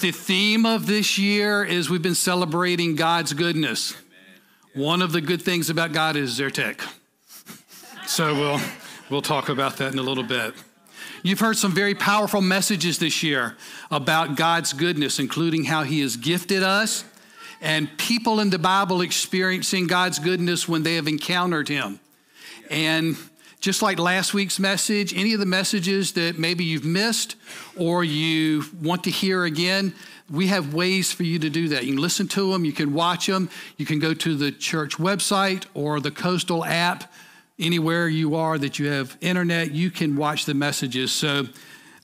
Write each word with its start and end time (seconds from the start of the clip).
The 0.00 0.12
theme 0.12 0.64
of 0.64 0.86
this 0.86 1.18
year 1.18 1.64
is 1.64 1.90
we've 1.90 2.00
been 2.00 2.14
celebrating 2.14 2.94
God's 2.94 3.32
goodness. 3.32 3.96
One 4.72 5.02
of 5.02 5.10
the 5.10 5.20
good 5.20 5.42
things 5.42 5.70
about 5.70 5.92
God 5.92 6.14
is 6.14 6.38
Zyrtec. 6.38 6.80
So 8.06 8.32
we'll, 8.32 8.60
we'll 9.10 9.22
talk 9.22 9.48
about 9.48 9.78
that 9.78 9.92
in 9.92 9.98
a 9.98 10.02
little 10.02 10.22
bit. 10.22 10.54
You've 11.24 11.40
heard 11.40 11.56
some 11.56 11.72
very 11.72 11.96
powerful 11.96 12.40
messages 12.40 13.00
this 13.00 13.24
year 13.24 13.56
about 13.90 14.36
God's 14.36 14.72
goodness, 14.72 15.18
including 15.18 15.64
how 15.64 15.82
He 15.82 16.00
has 16.02 16.16
gifted 16.16 16.62
us 16.62 17.04
and 17.60 17.88
people 17.98 18.38
in 18.38 18.50
the 18.50 18.58
Bible 18.58 19.00
experiencing 19.00 19.88
God's 19.88 20.20
goodness 20.20 20.68
when 20.68 20.84
they 20.84 20.94
have 20.94 21.08
encountered 21.08 21.68
Him. 21.68 21.98
And 22.70 23.16
just 23.60 23.82
like 23.82 23.98
last 23.98 24.34
week's 24.34 24.58
message, 24.58 25.12
any 25.14 25.34
of 25.34 25.40
the 25.40 25.46
messages 25.46 26.12
that 26.12 26.38
maybe 26.38 26.64
you've 26.64 26.84
missed 26.84 27.36
or 27.76 28.04
you 28.04 28.64
want 28.80 29.04
to 29.04 29.10
hear 29.10 29.44
again, 29.44 29.94
we 30.30 30.48
have 30.48 30.74
ways 30.74 31.10
for 31.10 31.24
you 31.24 31.38
to 31.38 31.50
do 31.50 31.68
that. 31.68 31.84
You 31.84 31.94
can 31.94 32.02
listen 32.02 32.28
to 32.28 32.52
them, 32.52 32.64
you 32.64 32.72
can 32.72 32.92
watch 32.92 33.26
them, 33.26 33.50
you 33.76 33.86
can 33.86 33.98
go 33.98 34.14
to 34.14 34.34
the 34.36 34.52
church 34.52 34.96
website 34.96 35.64
or 35.74 36.00
the 36.00 36.10
Coastal 36.10 36.64
app. 36.64 37.12
Anywhere 37.58 38.06
you 38.06 38.36
are 38.36 38.56
that 38.56 38.78
you 38.78 38.88
have 38.88 39.16
internet, 39.20 39.72
you 39.72 39.90
can 39.90 40.14
watch 40.14 40.44
the 40.44 40.54
messages. 40.54 41.10
So 41.10 41.46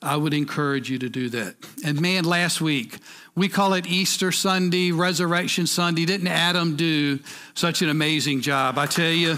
I 0.01 0.17
would 0.17 0.33
encourage 0.33 0.89
you 0.89 0.99
to 0.99 1.07
do 1.07 1.29
that. 1.29 1.55
And 1.85 2.01
man, 2.01 2.25
last 2.25 2.59
week, 2.59 2.97
we 3.35 3.47
call 3.47 3.73
it 3.73 3.87
Easter 3.87 4.33
Sunday, 4.33 4.91
Resurrection 4.91 5.65
Sunday. 5.65 6.03
Didn't 6.03 6.27
Adam 6.27 6.75
do 6.75 7.19
such 7.53 7.81
an 7.81 7.89
amazing 7.89 8.41
job? 8.41 8.77
I 8.77 8.85
tell 8.87 9.11
you. 9.11 9.37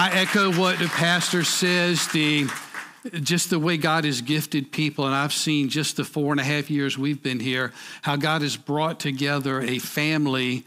I 0.00 0.10
echo 0.12 0.52
what 0.52 0.78
the 0.78 0.86
pastor 0.86 1.42
says, 1.42 2.06
the 2.12 2.46
just 3.14 3.50
the 3.50 3.58
way 3.58 3.76
God 3.76 4.04
has 4.04 4.22
gifted 4.22 4.70
people, 4.70 5.04
and 5.04 5.12
I've 5.12 5.32
seen 5.32 5.68
just 5.68 5.96
the 5.96 6.04
four 6.04 6.32
and 6.32 6.40
a 6.40 6.44
half 6.44 6.70
years 6.70 6.96
we've 6.96 7.20
been 7.20 7.40
here, 7.40 7.72
how 8.02 8.14
God 8.14 8.42
has 8.42 8.56
brought 8.56 9.00
together 9.00 9.60
a 9.60 9.80
family 9.80 10.64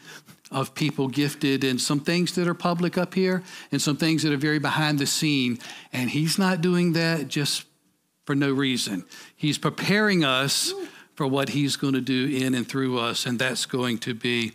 of 0.52 0.76
people 0.76 1.08
gifted 1.08 1.64
in 1.64 1.80
some 1.80 2.02
things 2.02 2.36
that 2.36 2.46
are 2.46 2.54
public 2.54 2.98
up 2.98 3.14
here 3.14 3.42
and 3.72 3.82
some 3.82 3.96
things 3.96 4.24
that 4.24 4.34
are 4.34 4.38
very 4.38 4.60
behind 4.60 5.00
the 5.00 5.08
scene. 5.08 5.60
And 5.94 6.10
He's 6.10 6.38
not 6.38 6.60
doing 6.60 6.92
that 6.94 7.30
just 7.30 7.64
for 8.26 8.36
no 8.36 8.52
reason. 8.52 9.06
He's 9.34 9.58
preparing 9.58 10.26
us 10.26 10.74
for 11.16 11.26
what 11.26 11.48
He's 11.48 11.78
going 11.78 11.94
to 11.94 12.02
do 12.02 12.28
in 12.28 12.54
and 12.54 12.68
through 12.68 13.00
us, 13.00 13.26
and 13.26 13.40
that's 13.40 13.66
going 13.66 14.00
to 14.00 14.14
be 14.14 14.52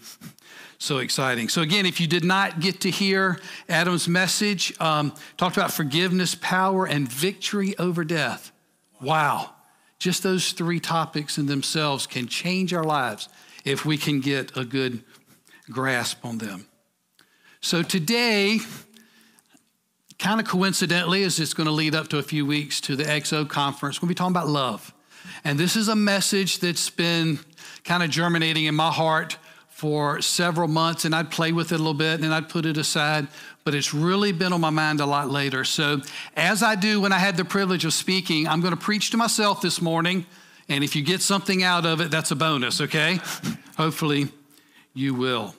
so 0.79 0.99
exciting. 0.99 1.49
So, 1.49 1.63
again, 1.63 1.87
if 1.87 2.01
you 2.01 2.07
did 2.07 2.25
not 2.25 2.61
get 2.61 2.81
to 2.83 2.91
hear 2.91 3.41
Adam's 3.69 4.09
message, 4.09 4.79
um, 4.81 5.15
talked 5.37 5.57
about 5.57 5.73
forgiveness, 5.73 6.35
power, 6.35 6.87
and 6.87 7.11
victory 7.11 7.77
over 7.79 8.05
death. 8.05 8.53
Wow. 9.01 9.53
Just 9.99 10.23
those 10.23 10.53
three 10.53 10.81
topics 10.81 11.39
in 11.39 11.47
themselves 11.47 12.07
can 12.07 12.27
change 12.27 12.75
our 12.75 12.85
lives 12.85 13.29
if 13.65 13.87
we 13.87 13.97
can 13.97 14.21
get 14.21 14.57
a 14.57 14.65
good 14.65 15.03
grasp 15.71 16.25
on 16.25 16.39
them. 16.39 16.67
So, 17.61 17.83
today, 17.83 18.59
kind 20.19 20.41
of 20.41 20.47
coincidentally, 20.47 21.23
as 21.23 21.41
it's 21.41 21.55
going 21.55 21.67
to 21.67 21.73
lead 21.73 21.95
up 21.95 22.09
to 22.09 22.19
a 22.19 22.23
few 22.23 22.45
weeks 22.45 22.81
to 22.83 22.97
the 22.97 23.05
XO 23.05 23.49
conference, 23.49 24.03
we'll 24.03 24.09
be 24.09 24.15
talking 24.15 24.33
about 24.33 24.49
love. 24.49 24.93
And 25.43 25.59
this 25.59 25.75
is 25.75 25.89
a 25.89 25.97
message 25.97 26.59
that's 26.59 26.91
been 26.91 27.39
kind 27.85 28.03
of 28.03 28.11
germinating 28.11 28.67
in 28.67 28.75
my 28.75 28.91
heart 28.91 29.39
for 29.77 30.23
several 30.23 30.69
months 30.69 31.05
and 31.05 31.15
I'd 31.15 31.31
play 31.31 31.53
with 31.53 31.71
it 31.71 31.75
a 31.75 31.77
little 31.77 31.93
bit 31.93 32.23
and 32.23 32.33
I'd 32.33 32.49
put 32.49 32.65
it 32.65 32.79
aside, 32.79 33.29
but 33.63 33.75
it's 33.75 33.93
really 33.93 34.33
been 34.33 34.55
on 34.55 34.61
my 34.63 34.71
mind 34.71 35.01
a 35.01 35.07
lot 35.07 35.29
later. 35.29 35.65
So, 35.65 36.01
as 36.35 36.63
I 36.63 36.77
do 36.77 36.99
when 36.99 37.13
I 37.13 37.19
had 37.19 37.37
the 37.37 37.45
privilege 37.45 37.85
of 37.85 37.93
speaking, 37.93 38.49
I'm 38.49 38.63
going 38.63 38.73
to 38.73 38.81
preach 38.81 39.11
to 39.11 39.19
myself 39.19 39.61
this 39.61 39.83
morning. 39.83 40.25
And 40.71 40.83
if 40.83 40.97
you 40.97 41.03
get 41.03 41.21
something 41.21 41.63
out 41.63 41.85
of 41.85 42.01
it, 42.01 42.11
that's 42.11 42.31
a 42.31 42.35
bonus, 42.35 42.81
okay? 42.81 43.21
Hopefully 43.77 44.29
you 44.95 45.13
will. 45.13 45.55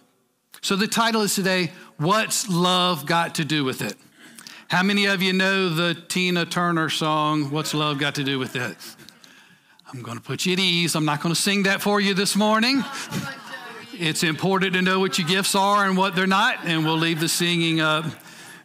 So, 0.62 0.76
the 0.76 0.88
title 0.88 1.22
is 1.22 1.36
today 1.36 1.72
What's 1.98 2.50
Love 2.50 3.06
Got 3.06 3.36
to 3.36 3.46
Do 3.46 3.64
with 3.64 3.84
It? 3.84 3.98
How 4.68 4.82
many 4.82 5.06
of 5.06 5.22
you 5.22 5.32
know 5.32 5.70
the 5.70 5.94
Tina 5.94 6.48
Turner 6.48 6.90
song, 6.90 7.52
What's 7.52 7.76
Love 7.76 8.00
Got 8.00 8.16
to 8.16 8.24
Do 8.24 8.40
with 8.40 8.56
It? 8.56 8.78
I'm 9.94 10.02
going 10.02 10.18
to 10.18 10.24
put 10.24 10.48
you 10.48 10.54
at 10.54 10.60
ease. 10.60 10.96
I'm 10.96 11.06
not 11.06 11.22
going 11.22 11.36
to 11.36 11.40
sing 11.40 11.64
that 11.64 11.84
for 11.84 12.02
you 12.02 12.16
this 12.16 12.36
morning. 12.36 12.84
It's 14.00 14.24
important 14.24 14.74
to 14.74 14.82
know 14.84 15.00
what 15.00 15.18
your 15.18 15.28
gifts 15.28 15.56
are 15.56 15.88
and 15.88 15.98
what 15.98 16.16
they're 16.16 16.28
not, 16.28 16.66
and 16.66 16.86
we'll 16.86 16.98
leave 16.98 17.20
the 17.20 17.28
singing 17.28 17.80
up 17.80 18.06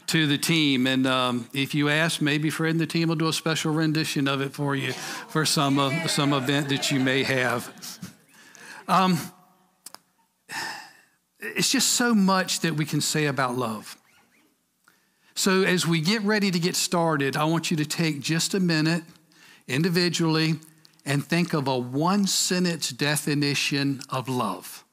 to 0.09 0.27
the 0.27 0.37
team. 0.37 0.87
And 0.87 1.07
um, 1.07 1.49
if 1.55 1.75
you 1.75 1.89
ask, 1.89 2.21
maybe 2.21 2.51
Fred 2.51 2.73
and 2.73 2.81
the 2.81 2.87
team 2.87 3.09
will 3.09 3.17
do 3.17 3.29
a 3.29 3.33
special 3.33 3.73
rendition 3.73 4.29
of 4.29 4.43
it 4.43 4.53
for 4.53 4.77
you 4.77 4.93
for 4.93 5.47
some 5.47 5.79
uh, 5.79 6.07
some 6.07 6.35
event 6.35 6.69
that 6.69 6.91
you 6.91 7.01
may 7.01 7.23
have. 7.23 7.73
Um, 8.87 9.19
it's 11.41 11.71
just 11.71 11.95
so 11.95 12.15
much 12.15 12.61
that 12.61 12.75
we 12.75 12.85
can 12.85 13.01
say 13.01 13.25
about 13.25 13.57
love. 13.57 13.97
So 15.35 15.63
as 15.63 15.87
we 15.87 16.03
get 16.03 16.21
ready 16.23 16.51
to 16.51 16.59
get 16.59 16.77
started, 16.77 17.39
I 17.39 17.45
want 17.45 17.71
you 17.71 17.77
to 17.79 17.87
take 17.87 18.21
just 18.21 18.53
a 18.53 18.61
minute 18.61 19.05
individually 19.67 20.57
and 21.07 21.25
think 21.25 21.55
of 21.55 21.67
a 21.67 21.79
one 21.79 22.27
sentence 22.27 22.91
definition 22.91 24.03
of 24.11 24.29
love. 24.29 24.85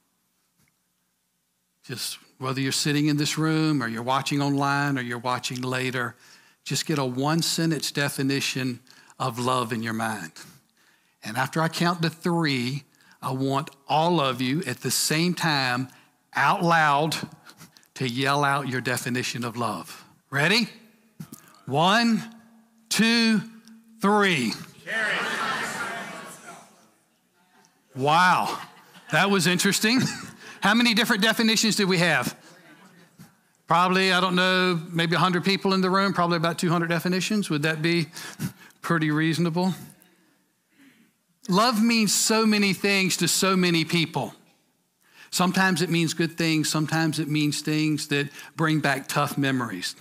Just 1.84 2.18
whether 2.38 2.60
you're 2.60 2.72
sitting 2.72 3.06
in 3.06 3.16
this 3.16 3.36
room 3.36 3.82
or 3.82 3.88
you're 3.88 4.02
watching 4.02 4.40
online 4.40 4.98
or 4.98 5.02
you're 5.02 5.18
watching 5.18 5.60
later, 5.60 6.14
just 6.64 6.86
get 6.86 6.98
a 6.98 7.04
one 7.04 7.42
sentence 7.42 7.90
definition 7.90 8.80
of 9.18 9.38
love 9.38 9.72
in 9.72 9.82
your 9.82 9.92
mind. 9.92 10.32
And 11.22 11.36
after 11.36 11.60
I 11.60 11.68
count 11.68 12.02
to 12.02 12.10
three, 12.10 12.84
I 13.22 13.32
want 13.32 13.70
all 13.88 14.20
of 14.20 14.40
you 14.40 14.62
at 14.66 14.80
the 14.80 14.90
same 14.90 15.34
time 15.34 15.88
out 16.34 16.62
loud 16.62 17.16
to 17.94 18.08
yell 18.08 18.44
out 18.44 18.68
your 18.68 18.80
definition 18.80 19.44
of 19.44 19.56
love. 19.56 20.04
Ready? 20.30 20.68
One, 21.66 22.22
two, 22.88 23.42
three. 24.00 24.52
Wow, 27.94 28.58
that 29.12 29.30
was 29.30 29.46
interesting. 29.46 30.00
How 30.60 30.74
many 30.74 30.92
different 30.92 31.22
definitions 31.22 31.76
do 31.76 31.86
we 31.86 31.98
have? 31.98 32.36
Probably, 33.66 34.12
I 34.12 34.20
don't 34.20 34.34
know, 34.34 34.80
maybe 34.90 35.14
100 35.14 35.44
people 35.44 35.72
in 35.74 35.80
the 35.80 35.88
room, 35.88 36.12
probably 36.12 36.36
about 36.36 36.58
200 36.58 36.88
definitions. 36.88 37.48
Would 37.48 37.62
that 37.62 37.80
be 37.80 38.08
pretty 38.82 39.10
reasonable? 39.10 39.74
Love 41.48 41.82
means 41.82 42.12
so 42.12 42.44
many 42.44 42.72
things 42.72 43.16
to 43.18 43.28
so 43.28 43.56
many 43.56 43.84
people. 43.84 44.34
Sometimes 45.30 45.80
it 45.80 45.88
means 45.88 46.12
good 46.12 46.36
things, 46.36 46.68
sometimes 46.68 47.18
it 47.18 47.28
means 47.28 47.60
things 47.60 48.08
that 48.08 48.28
bring 48.56 48.80
back 48.80 49.06
tough 49.06 49.38
memories. 49.38 49.94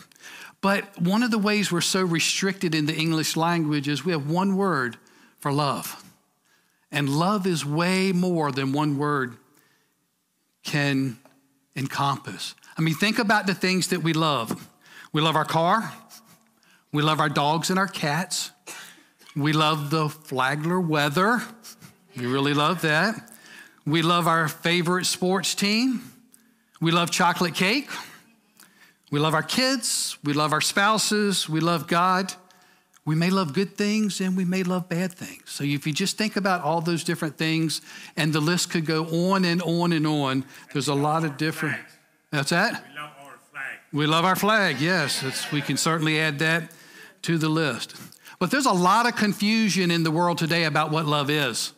But 0.61 0.99
one 0.99 1.23
of 1.23 1.31
the 1.31 1.37
ways 1.37 1.71
we're 1.71 1.81
so 1.81 2.03
restricted 2.03 2.75
in 2.75 2.85
the 2.85 2.95
English 2.95 3.37
language 3.37 3.87
is 3.87 4.03
we 4.03 4.11
have 4.11 4.29
one 4.29 4.57
word 4.57 4.97
for 5.39 5.53
love. 5.53 6.03
And 6.91 7.07
love 7.07 7.45
is 7.47 7.65
way 7.65 8.11
more 8.11 8.51
than 8.51 8.73
one 8.73 8.97
word 8.97 9.37
can 10.69 11.17
encompass. 11.75 12.53
I 12.77 12.81
mean, 12.81 12.93
think 12.93 13.17
about 13.17 13.47
the 13.47 13.55
things 13.55 13.87
that 13.87 14.03
we 14.03 14.13
love. 14.13 14.69
We 15.11 15.21
love 15.21 15.35
our 15.35 15.45
car, 15.45 15.91
we 16.93 17.01
love 17.01 17.19
our 17.19 17.29
dogs 17.29 17.71
and 17.71 17.79
our 17.79 17.87
cats, 17.87 18.51
we 19.35 19.53
love 19.53 19.89
the 19.89 20.09
Flagler 20.09 20.79
weather. 20.79 21.41
We 22.17 22.25
really 22.25 22.53
love 22.53 22.81
that. 22.81 23.31
We 23.85 24.01
love 24.01 24.27
our 24.27 24.47
favorite 24.47 25.05
sports 25.05 25.55
team. 25.55 26.01
We 26.81 26.91
love 26.91 27.11
chocolate 27.11 27.55
cake. 27.55 27.89
We 29.11 29.19
love 29.19 29.33
our 29.33 29.43
kids. 29.43 30.17
We 30.23 30.33
love 30.33 30.51
our 30.51 30.61
spouses. 30.61 31.47
We 31.47 31.59
love 31.61 31.87
God. 31.87 32.33
We 33.09 33.15
may 33.15 33.31
love 33.31 33.53
good 33.53 33.75
things 33.75 34.21
and 34.21 34.37
we 34.37 34.45
may 34.45 34.61
love 34.61 34.87
bad 34.87 35.11
things. 35.11 35.41
So 35.45 35.63
if 35.63 35.87
you 35.87 35.93
just 35.93 36.15
think 36.15 36.35
about 36.35 36.61
all 36.61 36.79
those 36.79 37.03
different 37.03 37.39
things, 37.39 37.81
and 38.15 38.31
the 38.31 38.39
list 38.39 38.69
could 38.69 38.85
go 38.85 39.31
on 39.31 39.45
and 39.45 39.63
on 39.63 39.93
and 39.93 40.05
on, 40.05 40.45
there's 40.73 40.89
a 40.89 40.93
lot 40.93 41.23
of 41.23 41.35
different. 41.35 41.81
That's 42.31 42.51
that? 42.51 42.85
We 42.85 43.01
love 43.01 43.11
our 43.23 43.37
flag. 43.51 43.79
We 43.91 44.05
love 44.05 44.25
our 44.25 44.35
flag, 44.35 44.79
yes. 44.79 45.23
It's, 45.23 45.51
we 45.51 45.59
can 45.59 45.75
certainly 45.75 46.19
add 46.19 46.37
that 46.37 46.71
to 47.23 47.39
the 47.39 47.49
list. 47.49 47.95
But 48.37 48.51
there's 48.51 48.67
a 48.67 48.73
lot 48.73 49.07
of 49.07 49.15
confusion 49.15 49.89
in 49.89 50.03
the 50.03 50.11
world 50.11 50.37
today 50.37 50.65
about 50.65 50.91
what 50.91 51.07
love 51.07 51.31
is. 51.31 51.73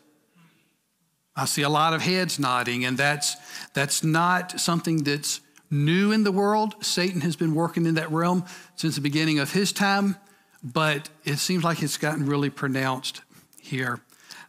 I 1.33 1.45
see 1.45 1.61
a 1.61 1.69
lot 1.69 1.93
of 1.93 2.01
heads 2.01 2.39
nodding, 2.39 2.83
and 2.83 2.97
that's, 2.97 3.37
that's 3.73 4.03
not 4.03 4.59
something 4.59 5.03
that's 5.03 5.39
new 5.69 6.11
in 6.11 6.25
the 6.25 6.31
world. 6.33 6.83
Satan 6.83 7.21
has 7.21 7.37
been 7.37 7.55
working 7.55 7.85
in 7.85 7.93
that 7.93 8.11
realm 8.11 8.43
since 8.75 8.95
the 8.95 9.01
beginning 9.01 9.39
of 9.39 9.53
his 9.53 9.71
time 9.71 10.17
but 10.63 11.09
it 11.23 11.37
seems 11.37 11.63
like 11.63 11.81
it's 11.81 11.97
gotten 11.97 12.25
really 12.25 12.49
pronounced 12.49 13.21
here 13.61 14.01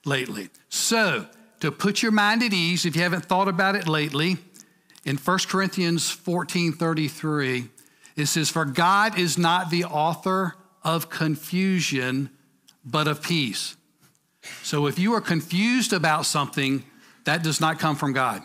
lately. 0.05 0.50
So, 0.69 1.26
to 1.61 1.70
put 1.70 2.03
your 2.03 2.12
mind 2.12 2.43
at 2.43 2.53
ease, 2.53 2.85
if 2.85 2.97
you 2.97 3.03
haven't 3.03 3.26
thought 3.26 3.49
about 3.49 3.76
it 3.76 3.87
lately, 3.87 4.37
in 5.05 5.17
1 5.17 5.38
Corinthians 5.49 6.11
14 6.11 6.73
33, 6.73 7.69
it 8.17 8.26
says, 8.26 8.50
For 8.50 8.64
God 8.64 9.19
is 9.19 9.38
not 9.38 9.70
the 9.70 9.85
author 9.85 10.56
of 10.82 11.09
confusion, 11.09 12.31
but 12.85 13.08
of 13.08 13.23
peace. 13.23 13.76
So 14.62 14.87
if 14.87 14.99
you 14.99 15.15
are 15.15 15.20
confused 15.20 15.93
about 15.93 16.26
something, 16.26 16.85
that 17.25 17.43
does 17.43 17.61
not 17.61 17.79
come 17.79 17.97
from 17.97 18.12
God. 18.12 18.43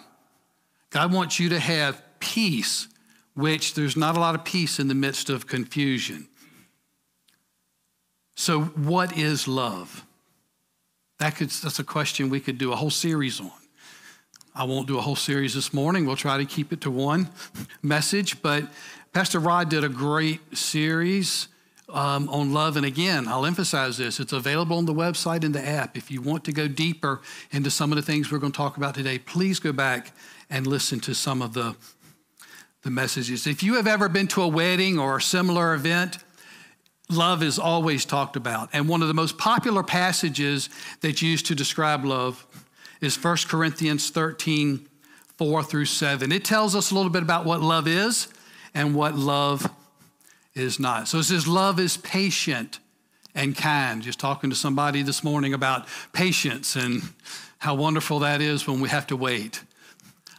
God 0.91 1.11
wants 1.11 1.39
you 1.39 1.49
to 1.49 1.59
have 1.59 2.01
peace, 2.19 2.87
which 3.33 3.73
there's 3.73 3.97
not 3.97 4.15
a 4.15 4.19
lot 4.19 4.35
of 4.35 4.45
peace 4.45 4.79
in 4.79 4.87
the 4.87 4.95
midst 4.95 5.29
of 5.29 5.47
confusion. 5.47 6.27
So, 8.39 8.61
what 8.61 9.17
is 9.17 9.47
love? 9.47 10.05
That 11.17 11.35
could, 11.35 11.49
that's 11.49 11.79
a 11.79 11.83
question 11.83 12.29
we 12.29 12.39
could 12.39 12.59
do 12.59 12.71
a 12.71 12.75
whole 12.75 12.91
series 12.91 13.41
on. 13.41 13.51
I 14.53 14.63
won't 14.63 14.87
do 14.87 14.99
a 14.99 15.01
whole 15.01 15.15
series 15.15 15.55
this 15.55 15.73
morning. 15.73 16.05
We'll 16.05 16.15
try 16.15 16.37
to 16.37 16.45
keep 16.45 16.71
it 16.71 16.81
to 16.81 16.91
one 16.91 17.29
message. 17.81 18.39
But 18.43 18.65
Pastor 19.11 19.39
Rod 19.39 19.69
did 19.69 19.83
a 19.83 19.89
great 19.89 20.55
series 20.55 21.47
um, 21.89 22.29
on 22.29 22.53
love. 22.53 22.77
And 22.77 22.85
again, 22.85 23.27
I'll 23.27 23.45
emphasize 23.45 23.97
this 23.97 24.19
it's 24.19 24.33
available 24.33 24.77
on 24.77 24.85
the 24.85 24.93
website 24.93 25.43
and 25.43 25.55
the 25.55 25.67
app. 25.67 25.97
If 25.97 26.11
you 26.11 26.21
want 26.21 26.43
to 26.45 26.51
go 26.51 26.67
deeper 26.67 27.21
into 27.49 27.71
some 27.71 27.91
of 27.91 27.95
the 27.95 28.03
things 28.03 28.31
we're 28.31 28.37
going 28.37 28.51
to 28.51 28.57
talk 28.57 28.77
about 28.77 28.93
today, 28.93 29.17
please 29.17 29.59
go 29.59 29.71
back 29.71 30.11
and 30.47 30.67
listen 30.67 30.99
to 31.01 31.15
some 31.15 31.41
of 31.41 31.53
the, 31.53 31.75
the 32.83 32.91
messages. 32.91 33.47
If 33.47 33.63
you 33.63 33.73
have 33.73 33.87
ever 33.87 34.07
been 34.07 34.27
to 34.27 34.43
a 34.43 34.47
wedding 34.47 34.99
or 34.99 35.17
a 35.17 35.21
similar 35.23 35.73
event, 35.73 36.19
love 37.09 37.41
is 37.41 37.57
always 37.57 38.05
talked 38.05 38.35
about. 38.35 38.69
And 38.73 38.87
one 38.89 39.01
of 39.01 39.07
the 39.07 39.13
most 39.13 39.37
popular 39.37 39.83
passages 39.83 40.69
that's 41.01 41.21
used 41.21 41.45
to 41.47 41.55
describe 41.55 42.03
love 42.03 42.45
is 43.01 43.21
1 43.21 43.37
Corinthians 43.47 44.09
13, 44.09 44.87
4 45.37 45.63
through 45.63 45.85
7. 45.85 46.31
It 46.31 46.43
tells 46.43 46.75
us 46.75 46.91
a 46.91 46.95
little 46.95 47.11
bit 47.11 47.23
about 47.23 47.45
what 47.45 47.61
love 47.61 47.87
is 47.87 48.27
and 48.73 48.95
what 48.95 49.15
love 49.15 49.69
is 50.55 50.79
not. 50.79 51.07
So 51.07 51.19
it 51.19 51.23
says, 51.23 51.47
Love 51.47 51.79
is 51.79 51.97
patient 51.97 52.79
and 53.35 53.55
kind. 53.55 54.01
Just 54.01 54.19
talking 54.19 54.49
to 54.49 54.55
somebody 54.55 55.03
this 55.03 55.23
morning 55.23 55.53
about 55.53 55.87
patience 56.11 56.75
and 56.75 57.01
how 57.59 57.75
wonderful 57.75 58.19
that 58.19 58.41
is 58.41 58.67
when 58.67 58.81
we 58.81 58.89
have 58.89 59.07
to 59.07 59.15
wait. 59.15 59.63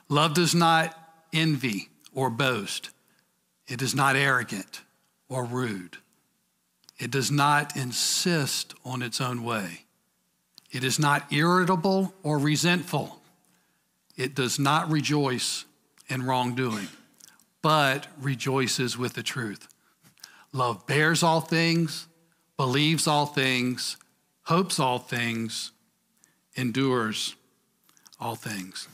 Love 0.09 0.35
does 0.35 0.55
not 0.55 0.97
envy 1.33 1.89
or 2.15 2.31
boast, 2.31 2.91
it 3.69 3.81
is 3.83 3.95
not 3.95 4.17
arrogant 4.17 4.83
or 5.29 5.45
rude. 5.45 5.99
It 6.99 7.11
does 7.11 7.31
not 7.31 7.77
insist 7.77 8.75
on 8.85 9.03
its 9.03 9.21
own 9.21 9.45
way. 9.45 9.85
It 10.71 10.85
is 10.85 10.99
not 10.99 11.33
irritable 11.33 12.13
or 12.23 12.39
resentful. 12.39 13.21
It 14.17 14.35
does 14.35 14.59
not 14.59 14.91
rejoice 14.91 15.65
in 16.09 16.25
wrongdoing, 16.25 16.89
but 17.63 18.09
rejoices 18.21 18.99
with 18.99 19.15
the 19.15 19.23
truth. 19.23 19.69
Love 20.53 20.87
bears 20.87 21.23
all 21.23 21.41
things, 21.41 22.07
believes 22.57 23.07
all 23.07 23.27
things, 23.27 23.97
hopes 24.45 24.81
all 24.81 24.99
things, 24.99 25.71
endures 26.57 27.37
all 28.19 28.35
things. 28.35 28.89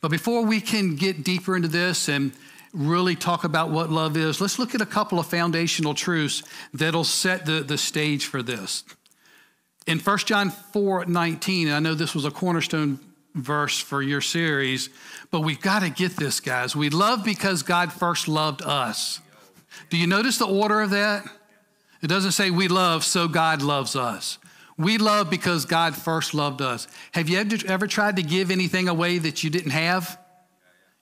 But 0.00 0.10
before 0.10 0.44
we 0.44 0.60
can 0.60 0.94
get 0.94 1.24
deeper 1.24 1.56
into 1.56 1.68
this 1.68 2.08
and 2.08 2.32
really 2.72 3.16
talk 3.16 3.44
about 3.44 3.70
what 3.70 3.90
love 3.90 4.16
is, 4.16 4.40
let's 4.40 4.58
look 4.58 4.74
at 4.74 4.80
a 4.80 4.86
couple 4.86 5.18
of 5.18 5.26
foundational 5.26 5.94
truths 5.94 6.42
that'll 6.72 7.04
set 7.04 7.46
the, 7.46 7.60
the 7.60 7.78
stage 7.78 8.26
for 8.26 8.42
this. 8.42 8.84
In 9.86 9.98
1 9.98 10.18
John 10.18 10.50
4 10.50 11.06
19, 11.06 11.70
I 11.70 11.78
know 11.78 11.94
this 11.94 12.14
was 12.14 12.24
a 12.24 12.30
cornerstone 12.30 13.00
verse 13.34 13.78
for 13.78 14.02
your 14.02 14.20
series, 14.20 14.90
but 15.30 15.40
we've 15.40 15.60
got 15.60 15.80
to 15.80 15.90
get 15.90 16.16
this, 16.16 16.40
guys. 16.40 16.76
We 16.76 16.90
love 16.90 17.24
because 17.24 17.62
God 17.62 17.92
first 17.92 18.28
loved 18.28 18.62
us. 18.62 19.20
Do 19.88 19.96
you 19.96 20.06
notice 20.06 20.38
the 20.38 20.46
order 20.46 20.80
of 20.80 20.90
that? 20.90 21.24
It 22.02 22.08
doesn't 22.08 22.32
say 22.32 22.50
we 22.50 22.68
love 22.68 23.04
so 23.04 23.28
God 23.28 23.62
loves 23.62 23.94
us. 23.94 24.38
We 24.78 24.96
love 24.96 25.28
because 25.28 25.66
God 25.66 25.94
first 25.94 26.32
loved 26.32 26.62
us. 26.62 26.88
Have 27.12 27.28
you 27.28 27.38
ever, 27.38 27.56
ever 27.66 27.86
tried 27.86 28.16
to 28.16 28.22
give 28.22 28.50
anything 28.50 28.88
away 28.88 29.18
that 29.18 29.44
you 29.44 29.50
didn't 29.50 29.72
have? 29.72 30.18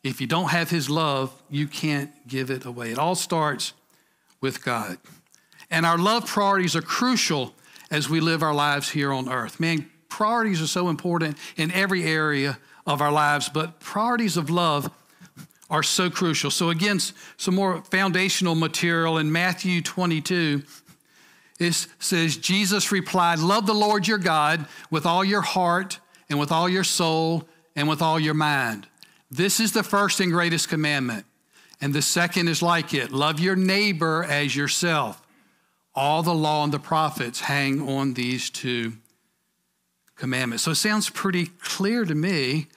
If 0.02 0.20
you 0.20 0.26
don't 0.26 0.50
have 0.50 0.70
His 0.70 0.88
love, 0.88 1.32
you 1.50 1.66
can't 1.66 2.10
give 2.26 2.50
it 2.50 2.64
away. 2.64 2.90
It 2.90 2.98
all 2.98 3.14
starts 3.14 3.72
with 4.40 4.64
God. 4.64 4.98
And 5.70 5.84
our 5.84 5.98
love 5.98 6.26
priorities 6.26 6.76
are 6.76 6.82
crucial 6.82 7.54
as 7.90 8.08
we 8.08 8.20
live 8.20 8.42
our 8.42 8.54
lives 8.54 8.90
here 8.90 9.12
on 9.12 9.28
earth. 9.28 9.60
Man, 9.60 9.90
priorities 10.08 10.62
are 10.62 10.66
so 10.66 10.88
important 10.88 11.36
in 11.56 11.70
every 11.72 12.04
area 12.04 12.58
of 12.86 13.00
our 13.00 13.12
lives, 13.12 13.48
but 13.48 13.80
priorities 13.80 14.36
of 14.36 14.50
love 14.50 14.90
are 15.70 15.82
so 15.82 16.08
crucial. 16.08 16.50
So, 16.50 16.70
again, 16.70 16.98
some 17.36 17.54
more 17.54 17.82
foundational 17.82 18.54
material 18.54 19.18
in 19.18 19.30
Matthew 19.30 19.82
22. 19.82 20.62
It 21.58 21.86
says, 21.98 22.36
Jesus 22.36 22.92
replied, 22.92 23.40
Love 23.40 23.66
the 23.66 23.74
Lord 23.74 24.06
your 24.06 24.18
God 24.18 24.66
with 24.90 25.04
all 25.04 25.24
your 25.24 25.42
heart 25.42 25.98
and 26.30 26.38
with 26.38 26.52
all 26.52 26.68
your 26.68 26.84
soul 26.84 27.46
and 27.76 27.88
with 27.88 28.00
all 28.00 28.18
your 28.18 28.34
mind. 28.34 28.86
This 29.30 29.60
is 29.60 29.72
the 29.72 29.82
first 29.82 30.20
and 30.20 30.32
greatest 30.32 30.68
commandment. 30.68 31.26
And 31.80 31.94
the 31.94 32.02
second 32.02 32.48
is 32.48 32.62
like 32.62 32.92
it 32.94 33.12
love 33.12 33.38
your 33.38 33.56
neighbor 33.56 34.24
as 34.24 34.56
yourself. 34.56 35.22
All 35.94 36.22
the 36.22 36.34
law 36.34 36.64
and 36.64 36.72
the 36.72 36.78
prophets 36.78 37.40
hang 37.40 37.88
on 37.88 38.14
these 38.14 38.50
two 38.50 38.94
commandments. 40.16 40.64
So 40.64 40.72
it 40.72 40.76
sounds 40.76 41.10
pretty 41.10 41.46
clear 41.46 42.04
to 42.04 42.14
me 42.14 42.68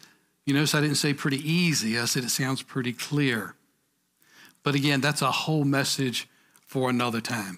you 0.45 0.53
notice 0.53 0.73
I 0.73 0.81
didn't 0.81 0.95
say 0.95 1.13
pretty 1.13 1.37
easy, 1.49 1.99
I 1.99 2.05
said 2.05 2.23
it 2.23 2.29
sounds 2.29 2.61
pretty 2.61 2.93
clear. 2.93 3.55
But 4.63 4.75
again, 4.75 5.01
that's 5.01 5.21
a 5.21 5.31
whole 5.31 5.63
message 5.63 6.27
for 6.65 6.89
another 6.89 7.21
time. 7.21 7.57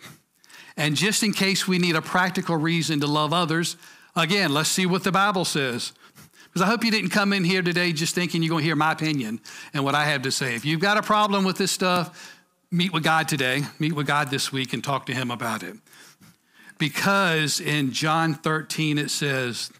And 0.75 0.95
just 0.95 1.23
in 1.23 1.33
case 1.33 1.67
we 1.67 1.77
need 1.79 1.95
a 1.95 2.01
practical 2.01 2.57
reason 2.57 2.99
to 2.99 3.07
love 3.07 3.33
others, 3.33 3.77
again, 4.15 4.53
let's 4.53 4.69
see 4.69 4.85
what 4.85 5.03
the 5.03 5.11
Bible 5.11 5.45
says. 5.45 5.93
Because 6.53 6.67
I 6.67 6.69
hope 6.69 6.83
you 6.83 6.91
didn't 6.91 7.09
come 7.09 7.33
in 7.33 7.43
here 7.43 7.63
today 7.63 7.91
just 7.93 8.13
thinking 8.13 8.43
you're 8.43 8.51
going 8.51 8.61
to 8.61 8.65
hear 8.65 8.75
my 8.75 8.91
opinion 8.91 9.41
and 9.73 9.83
what 9.83 9.95
I 9.95 10.05
have 10.05 10.21
to 10.21 10.31
say. 10.31 10.53
If 10.53 10.65
you've 10.65 10.79
got 10.79 10.97
a 10.97 11.01
problem 11.01 11.45
with 11.45 11.57
this 11.57 11.71
stuff, 11.71 12.39
meet 12.69 12.93
with 12.93 13.03
God 13.03 13.27
today, 13.27 13.63
meet 13.79 13.93
with 13.93 14.05
God 14.05 14.29
this 14.29 14.51
week, 14.51 14.71
and 14.71 14.83
talk 14.83 15.07
to 15.07 15.13
Him 15.13 15.31
about 15.31 15.63
it. 15.63 15.75
Because 16.77 17.59
in 17.59 17.91
John 17.91 18.35
13 18.35 18.99
it 18.99 19.09
says, 19.09 19.71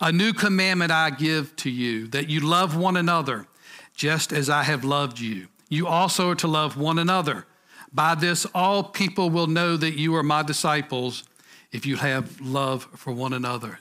a 0.00 0.10
new 0.12 0.32
commandment 0.32 0.90
I 0.90 1.10
give 1.10 1.54
to 1.56 1.70
you, 1.70 2.06
that 2.08 2.30
you 2.30 2.40
love 2.40 2.74
one 2.74 2.96
another, 2.96 3.46
just 3.94 4.32
as 4.32 4.48
I 4.48 4.62
have 4.62 4.82
loved 4.82 5.20
you. 5.20 5.48
You 5.68 5.86
also 5.86 6.30
are 6.30 6.36
to 6.36 6.48
love 6.48 6.76
one 6.76 6.98
another. 6.98 7.44
By 7.92 8.14
this, 8.14 8.46
all 8.54 8.82
people 8.82 9.28
will 9.28 9.46
know 9.46 9.76
that 9.76 9.98
you 9.98 10.14
are 10.16 10.22
my 10.22 10.42
disciples 10.42 11.24
if 11.70 11.84
you 11.84 11.96
have 11.96 12.40
love 12.40 12.88
for 12.94 13.12
one 13.12 13.34
another. 13.34 13.78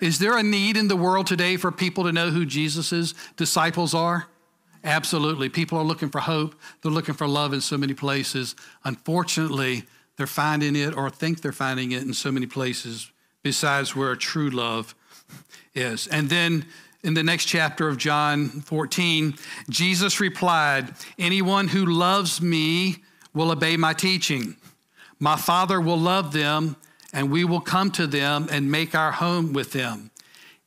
Is 0.00 0.18
there 0.18 0.36
a 0.36 0.42
need 0.42 0.76
in 0.76 0.88
the 0.88 0.96
world 0.96 1.26
today 1.26 1.56
for 1.56 1.70
people 1.70 2.04
to 2.04 2.12
know 2.12 2.30
who 2.30 2.44
Jesus' 2.44 3.14
disciples 3.36 3.94
are? 3.94 4.26
Absolutely. 4.84 5.48
People 5.48 5.78
are 5.78 5.84
looking 5.84 6.10
for 6.10 6.20
hope. 6.20 6.54
They're 6.80 6.92
looking 6.92 7.14
for 7.14 7.26
love 7.26 7.52
in 7.52 7.60
so 7.60 7.76
many 7.76 7.94
places. 7.94 8.54
Unfortunately, 8.84 9.84
they're 10.16 10.26
finding 10.26 10.76
it 10.76 10.96
or 10.96 11.10
think 11.10 11.42
they're 11.42 11.52
finding 11.52 11.92
it 11.92 12.02
in 12.02 12.14
so 12.14 12.30
many 12.30 12.46
places 12.46 13.10
besides 13.42 13.94
where 13.94 14.14
true 14.16 14.50
love 14.50 14.94
is. 15.74 16.06
And 16.06 16.28
then 16.28 16.66
in 17.02 17.14
the 17.14 17.22
next 17.22 17.44
chapter 17.44 17.88
of 17.88 17.98
John 17.98 18.48
14, 18.48 19.34
Jesus 19.68 20.20
replied, 20.20 20.92
Anyone 21.18 21.68
who 21.68 21.86
loves 21.86 22.40
me 22.40 22.96
will 23.34 23.52
obey 23.52 23.76
my 23.76 23.92
teaching. 23.92 24.56
My 25.20 25.36
Father 25.36 25.80
will 25.80 25.98
love 25.98 26.32
them, 26.32 26.76
and 27.16 27.30
we 27.30 27.46
will 27.46 27.62
come 27.62 27.90
to 27.90 28.06
them 28.06 28.46
and 28.52 28.70
make 28.70 28.94
our 28.94 29.10
home 29.10 29.54
with 29.54 29.72
them. 29.72 30.10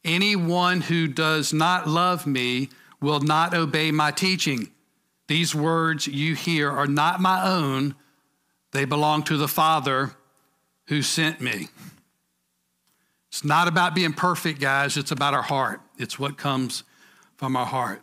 Anyone 0.03 0.81
who 0.81 1.07
does 1.07 1.53
not 1.53 1.87
love 1.87 2.25
me 2.25 2.69
will 2.99 3.19
not 3.19 3.53
obey 3.53 3.91
my 3.91 4.09
teaching. 4.09 4.71
These 5.27 5.53
words 5.53 6.07
you 6.07 6.33
hear 6.33 6.71
are 6.71 6.87
not 6.87 7.21
my 7.21 7.47
own, 7.47 7.93
they 8.71 8.83
belong 8.83 9.21
to 9.23 9.37
the 9.37 9.47
Father 9.47 10.15
who 10.87 11.03
sent 11.03 11.39
me. 11.39 11.67
It's 13.27 13.43
not 13.43 13.67
about 13.67 13.93
being 13.93 14.13
perfect, 14.13 14.59
guys. 14.59 14.97
It's 14.97 15.11
about 15.11 15.35
our 15.35 15.43
heart. 15.43 15.81
It's 15.99 16.17
what 16.17 16.35
comes 16.35 16.83
from 17.37 17.55
our 17.55 17.67
heart. 17.67 18.01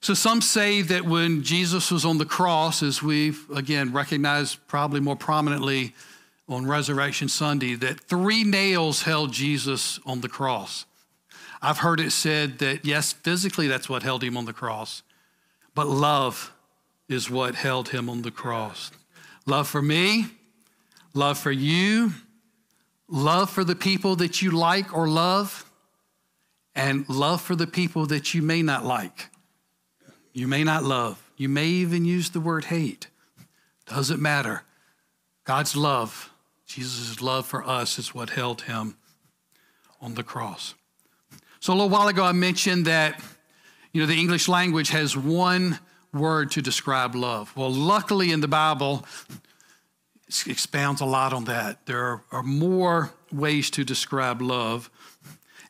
So 0.00 0.14
some 0.14 0.40
say 0.40 0.80
that 0.82 1.04
when 1.04 1.42
Jesus 1.42 1.90
was 1.90 2.04
on 2.04 2.18
the 2.18 2.24
cross, 2.24 2.84
as 2.84 3.02
we've 3.02 3.50
again 3.50 3.92
recognized 3.92 4.64
probably 4.68 5.00
more 5.00 5.16
prominently 5.16 5.92
on 6.48 6.66
Resurrection 6.66 7.28
Sunday, 7.28 7.74
that 7.74 8.00
three 8.00 8.44
nails 8.44 9.02
held 9.02 9.32
Jesus 9.32 9.98
on 10.06 10.20
the 10.20 10.28
cross. 10.28 10.86
I've 11.60 11.78
heard 11.78 12.00
it 12.00 12.12
said 12.12 12.58
that 12.58 12.84
yes, 12.84 13.12
physically 13.12 13.66
that's 13.66 13.88
what 13.88 14.02
held 14.02 14.22
him 14.22 14.36
on 14.36 14.44
the 14.44 14.52
cross, 14.52 15.02
but 15.74 15.86
love 15.86 16.52
is 17.08 17.30
what 17.30 17.54
held 17.54 17.88
him 17.88 18.08
on 18.08 18.22
the 18.22 18.30
cross. 18.30 18.90
Love 19.46 19.68
for 19.68 19.82
me, 19.82 20.26
love 21.14 21.38
for 21.38 21.52
you, 21.52 22.12
love 23.08 23.50
for 23.50 23.64
the 23.64 23.76
people 23.76 24.16
that 24.16 24.42
you 24.42 24.50
like 24.50 24.96
or 24.96 25.08
love, 25.08 25.70
and 26.74 27.08
love 27.08 27.40
for 27.40 27.56
the 27.56 27.66
people 27.66 28.06
that 28.06 28.34
you 28.34 28.42
may 28.42 28.62
not 28.62 28.84
like. 28.84 29.30
You 30.32 30.46
may 30.46 30.64
not 30.64 30.84
love. 30.84 31.22
You 31.36 31.48
may 31.48 31.66
even 31.66 32.04
use 32.04 32.30
the 32.30 32.40
word 32.40 32.66
hate. 32.66 33.08
Doesn't 33.86 34.20
matter. 34.20 34.62
God's 35.44 35.76
love, 35.76 36.30
Jesus' 36.66 37.20
love 37.22 37.46
for 37.46 37.66
us, 37.66 37.98
is 37.98 38.14
what 38.14 38.30
held 38.30 38.62
him 38.62 38.96
on 40.00 40.14
the 40.14 40.22
cross. 40.22 40.74
So 41.60 41.72
a 41.72 41.74
little 41.74 41.88
while 41.88 42.08
ago, 42.08 42.24
I 42.24 42.32
mentioned 42.32 42.86
that, 42.86 43.20
you 43.92 44.00
know, 44.00 44.06
the 44.06 44.18
English 44.18 44.48
language 44.48 44.90
has 44.90 45.16
one 45.16 45.78
word 46.12 46.50
to 46.52 46.62
describe 46.62 47.14
love. 47.14 47.56
Well, 47.56 47.72
luckily 47.72 48.30
in 48.32 48.40
the 48.40 48.48
Bible, 48.48 49.06
it 50.28 50.46
expounds 50.46 51.00
a 51.00 51.04
lot 51.04 51.32
on 51.32 51.44
that. 51.44 51.86
There 51.86 52.22
are 52.32 52.42
more 52.42 53.12
ways 53.32 53.70
to 53.70 53.84
describe 53.84 54.42
love. 54.42 54.90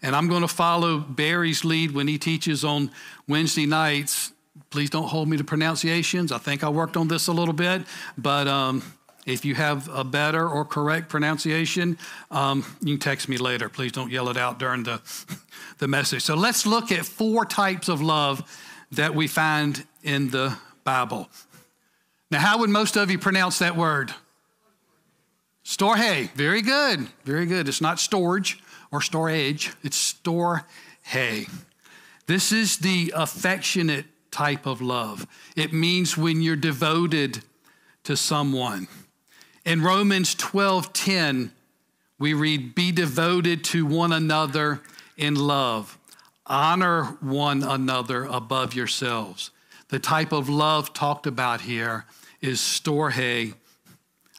And 0.03 0.15
I'm 0.15 0.29
going 0.29 0.43
to 0.43 0.49
follow 0.49 0.99
Barry's 0.99 1.65
lead 1.65 1.93
when 1.93 2.09
he 2.09 2.19
teaches 2.19 2.65
on 2.65 2.91
Wednesday 3.29 3.67
nights. 3.67 4.33
Please 4.71 4.91
don't 4.91 5.09
hold 5.09 5.29
me 5.29 5.37
to 5.37 5.45
pronunciations. 5.45 6.33
I 6.33 6.39
think 6.39 6.65
I 6.65 6.69
worked 6.69 6.97
on 6.97 7.09
this 7.09 7.29
a 7.29 7.33
little 7.33 7.55
bit, 7.55 7.83
but 8.19 8.47
um, 8.49 8.83
if 9.27 9.45
you 9.45 9.55
have 9.55 9.89
a 9.89 10.05
better 10.05 10.49
or 10.49 10.65
correct 10.65 11.09
pronunciation, 11.09 11.99
um, 12.31 12.65
you 12.81 12.95
can 12.97 13.01
text 13.01 13.29
me 13.29 13.37
later. 13.37 13.69
Please 13.69 13.93
don't 13.93 14.11
yell 14.11 14.29
it 14.29 14.37
out 14.37 14.59
during 14.59 14.85
the, 14.85 15.03
the 15.79 15.89
message. 15.89 16.23
So 16.23 16.35
let's 16.35 16.65
look 16.65 16.91
at 16.93 17.05
four 17.05 17.45
types 17.45 17.89
of 17.89 18.01
love 18.01 18.43
that 18.93 19.15
we 19.15 19.27
find 19.27 19.85
in 20.03 20.31
the 20.31 20.57
Bible. 20.85 21.29
Now, 22.31 22.39
how 22.39 22.59
would 22.59 22.71
most 22.71 22.97
of 22.97 23.11
you 23.11 23.19
pronounce 23.19 23.59
that 23.59 23.77
word? 23.77 24.15
Storge. 25.65 26.31
Very 26.31 26.63
good. 26.63 27.09
Very 27.25 27.47
good. 27.47 27.69
It's 27.69 27.81
not 27.81 27.99
storage 27.99 28.61
or 28.93 29.01
storage, 29.01 29.73
it's 29.83 30.15
storge. 30.15 30.63
This 32.27 32.53
is 32.53 32.79
the 32.79 33.13
affectionate 33.15 34.07
type 34.31 34.67
of 34.67 34.81
love. 34.81 35.27
It 35.57 35.73
means 35.73 36.17
when 36.17 36.41
you're 36.43 36.57
devoted 36.57 37.43
to 38.05 38.17
someone. 38.17 38.89
In 39.67 39.83
Romans 39.83 40.37
12:10, 40.37 41.51
we 42.21 42.33
read, 42.33 42.77
"Be 42.77 42.93
devoted 42.93 43.65
to 43.65 43.85
one 43.85 44.13
another 44.13 44.81
in 45.17 45.35
love. 45.35 45.99
Honor 46.47 47.19
one 47.19 47.65
another 47.65 48.25
above 48.25 48.75
yourselves." 48.75 49.51
The 49.89 49.99
type 49.99 50.31
of 50.31 50.49
love 50.49 50.95
talked 50.95 51.27
about 51.27 51.63
here 51.63 52.07
is 52.41 52.61
storge 52.61 53.55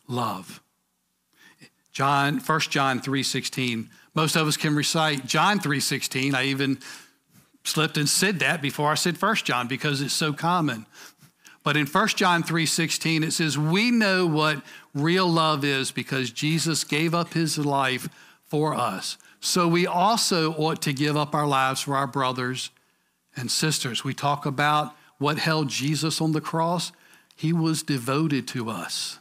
love. 0.08 0.62
John, 1.92 2.40
1 2.40 2.72
John 2.72 3.02
3:16. 3.02 3.90
Most 4.16 4.38
of 4.38 4.48
us 4.48 4.56
can 4.56 4.76
recite 4.76 5.28
John 5.28 5.60
3:16. 5.60 6.36
I 6.36 6.46
even 6.46 6.80
slipped 7.66 7.98
and 7.98 8.08
said 8.08 8.40
that 8.40 8.62
before 8.62 8.94
I 8.94 8.96
said 8.96 9.18
1 9.18 9.44
John 9.44 9.68
because 9.68 10.00
it's 10.00 10.14
so 10.14 10.32
common. 10.32 10.86
But 11.68 11.76
in 11.76 11.86
1 11.86 12.08
John 12.16 12.44
3:16 12.44 13.26
it 13.26 13.34
says 13.34 13.58
we 13.58 13.92
know 13.92 14.26
what 14.26 14.64
real 14.94 15.28
love 15.28 15.66
is 15.66 15.92
because 15.92 16.32
Jesus 16.32 16.86
gave 16.86 17.14
up 17.14 17.34
his 17.34 17.58
life 17.58 18.08
for 18.46 18.74
us. 18.74 19.18
So 19.42 19.68
we 19.68 19.86
also 19.86 20.54
ought 20.54 20.82
to 20.84 20.94
give 20.94 21.18
up 21.18 21.36
our 21.36 21.46
lives 21.46 21.82
for 21.82 21.98
our 21.98 22.08
brothers 22.08 22.70
and 23.36 23.52
sisters. 23.52 24.06
We 24.06 24.14
talk 24.14 24.46
about 24.46 24.96
what 25.18 25.40
held 25.40 25.68
Jesus 25.68 26.22
on 26.22 26.32
the 26.32 26.40
cross. 26.40 26.94
He 27.36 27.52
was 27.52 27.84
devoted 27.84 28.48
to 28.48 28.70
us. 28.70 29.20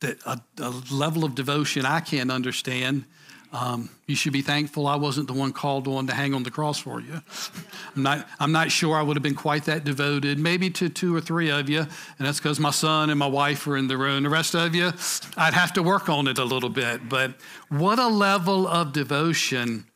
That 0.00 0.18
a, 0.24 0.40
a 0.58 0.70
level 0.90 1.24
of 1.24 1.34
devotion 1.34 1.84
I 1.84 2.00
can't 2.00 2.30
understand 2.30 3.04
um, 3.52 3.90
you 4.06 4.14
should 4.14 4.32
be 4.32 4.42
thankful 4.42 4.86
I 4.86 4.94
wasn't 4.94 5.26
the 5.26 5.32
one 5.32 5.52
called 5.52 5.88
on 5.88 6.06
to 6.06 6.14
hang 6.14 6.34
on 6.34 6.44
the 6.44 6.52
cross 6.52 6.78
for 6.78 7.00
you. 7.00 7.20
I'm 7.96 8.02
not, 8.02 8.28
I'm 8.38 8.52
not 8.52 8.70
sure 8.70 8.96
I 8.96 9.02
would 9.02 9.16
have 9.16 9.24
been 9.24 9.34
quite 9.34 9.64
that 9.64 9.82
devoted, 9.82 10.38
maybe 10.38 10.70
to 10.70 10.88
two 10.88 11.14
or 11.14 11.20
three 11.20 11.50
of 11.50 11.68
you, 11.68 11.80
and 11.80 11.88
that's 12.18 12.38
because 12.38 12.60
my 12.60 12.70
son 12.70 13.10
and 13.10 13.18
my 13.18 13.26
wife 13.26 13.66
are 13.66 13.76
in 13.76 13.88
the 13.88 13.96
room. 13.96 14.22
The 14.22 14.28
rest 14.28 14.54
of 14.54 14.74
you, 14.74 14.92
I'd 15.36 15.54
have 15.54 15.72
to 15.72 15.82
work 15.82 16.08
on 16.08 16.28
it 16.28 16.38
a 16.38 16.44
little 16.44 16.68
bit. 16.68 17.08
But 17.08 17.34
what 17.68 17.98
a 17.98 18.06
level 18.06 18.68
of 18.68 18.92
devotion 18.92 19.86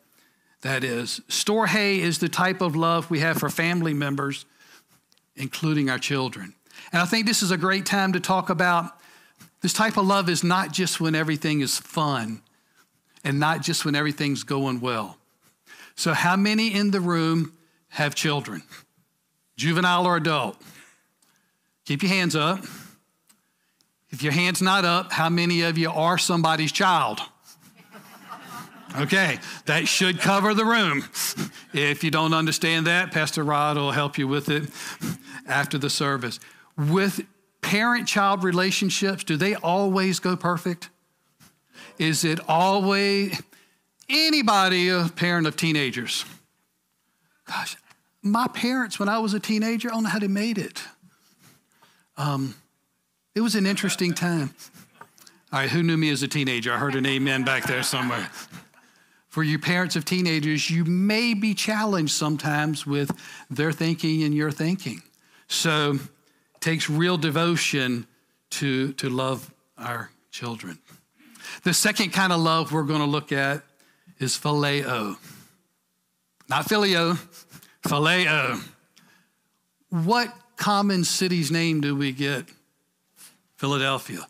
that 0.62 0.82
is. 0.82 1.20
Storge 1.28 1.98
is 1.98 2.18
the 2.18 2.28
type 2.28 2.60
of 2.60 2.74
love 2.74 3.08
we 3.08 3.20
have 3.20 3.38
for 3.38 3.50
family 3.50 3.94
members, 3.94 4.46
including 5.36 5.90
our 5.90 5.98
children. 5.98 6.54
And 6.90 7.00
I 7.00 7.04
think 7.04 7.26
this 7.26 7.42
is 7.42 7.52
a 7.52 7.56
great 7.56 7.86
time 7.86 8.14
to 8.14 8.20
talk 8.20 8.50
about 8.50 8.98
this 9.64 9.72
type 9.72 9.96
of 9.96 10.06
love 10.06 10.28
is 10.28 10.44
not 10.44 10.72
just 10.72 11.00
when 11.00 11.14
everything 11.14 11.62
is 11.62 11.78
fun 11.78 12.42
and 13.24 13.40
not 13.40 13.62
just 13.62 13.86
when 13.86 13.94
everything's 13.94 14.42
going 14.42 14.78
well. 14.78 15.16
So, 15.94 16.12
how 16.12 16.36
many 16.36 16.74
in 16.74 16.90
the 16.90 17.00
room 17.00 17.54
have 17.88 18.14
children, 18.14 18.62
juvenile 19.56 20.04
or 20.04 20.18
adult? 20.18 20.60
Keep 21.86 22.02
your 22.02 22.10
hands 22.10 22.36
up. 22.36 22.58
If 24.10 24.22
your 24.22 24.32
hand's 24.32 24.60
not 24.60 24.84
up, 24.84 25.12
how 25.12 25.30
many 25.30 25.62
of 25.62 25.78
you 25.78 25.90
are 25.90 26.18
somebody's 26.18 26.70
child? 26.70 27.20
Okay, 29.00 29.38
that 29.64 29.88
should 29.88 30.20
cover 30.20 30.52
the 30.52 30.66
room. 30.66 31.06
If 31.72 32.04
you 32.04 32.10
don't 32.10 32.34
understand 32.34 32.86
that, 32.86 33.12
Pastor 33.12 33.42
Rod 33.42 33.78
will 33.78 33.92
help 33.92 34.18
you 34.18 34.28
with 34.28 34.50
it 34.50 34.68
after 35.48 35.78
the 35.78 35.88
service. 35.88 36.38
With 36.76 37.24
parent 37.64 38.06
child 38.06 38.44
relationships, 38.44 39.24
do 39.24 39.36
they 39.36 39.54
always 39.54 40.20
go 40.20 40.36
perfect? 40.36 40.90
is 41.98 42.24
it 42.24 42.40
always 42.48 43.40
anybody 44.08 44.88
a 44.88 45.08
parent 45.16 45.46
of 45.46 45.56
teenagers? 45.56 46.24
Gosh, 47.46 47.76
my 48.22 48.46
parents, 48.48 48.98
when 48.98 49.08
I 49.08 49.18
was 49.18 49.34
a 49.34 49.40
teenager, 49.40 49.88
I 49.88 49.94
don't 49.94 50.04
know 50.04 50.08
how 50.08 50.18
they 50.18 50.28
made 50.28 50.58
it. 50.58 50.82
Um, 52.16 52.54
it 53.34 53.40
was 53.40 53.54
an 53.54 53.66
interesting 53.66 54.14
time. 54.14 54.54
All 55.52 55.60
right, 55.60 55.70
who 55.70 55.82
knew 55.82 55.96
me 55.96 56.10
as 56.10 56.22
a 56.22 56.28
teenager? 56.28 56.72
I 56.72 56.78
heard 56.78 56.94
an 56.94 57.06
amen 57.06 57.44
back 57.44 57.64
there 57.64 57.82
somewhere. 57.82 58.28
For 59.28 59.42
you 59.42 59.58
parents 59.58 59.96
of 59.96 60.04
teenagers, 60.04 60.70
you 60.70 60.84
may 60.84 61.34
be 61.34 61.54
challenged 61.54 62.14
sometimes 62.14 62.86
with 62.86 63.10
their 63.50 63.72
thinking 63.72 64.22
and 64.22 64.34
your 64.34 64.52
thinking. 64.52 65.02
So 65.48 65.98
takes 66.64 66.88
real 66.88 67.18
devotion 67.18 68.06
to, 68.48 68.94
to 68.94 69.10
love 69.10 69.52
our 69.76 70.10
children. 70.30 70.78
The 71.62 71.74
second 71.74 72.14
kind 72.14 72.32
of 72.32 72.40
love 72.40 72.72
we're 72.72 72.84
going 72.84 73.00
to 73.00 73.06
look 73.06 73.32
at 73.32 73.62
is 74.18 74.32
phileo. 74.38 75.16
Not 76.48 76.66
filio, 76.66 77.18
phileo. 77.82 78.62
What 79.90 80.34
common 80.56 81.04
city's 81.04 81.50
name 81.50 81.82
do 81.82 81.94
we 81.94 82.12
get? 82.12 82.46
Philadelphia. 83.56 84.26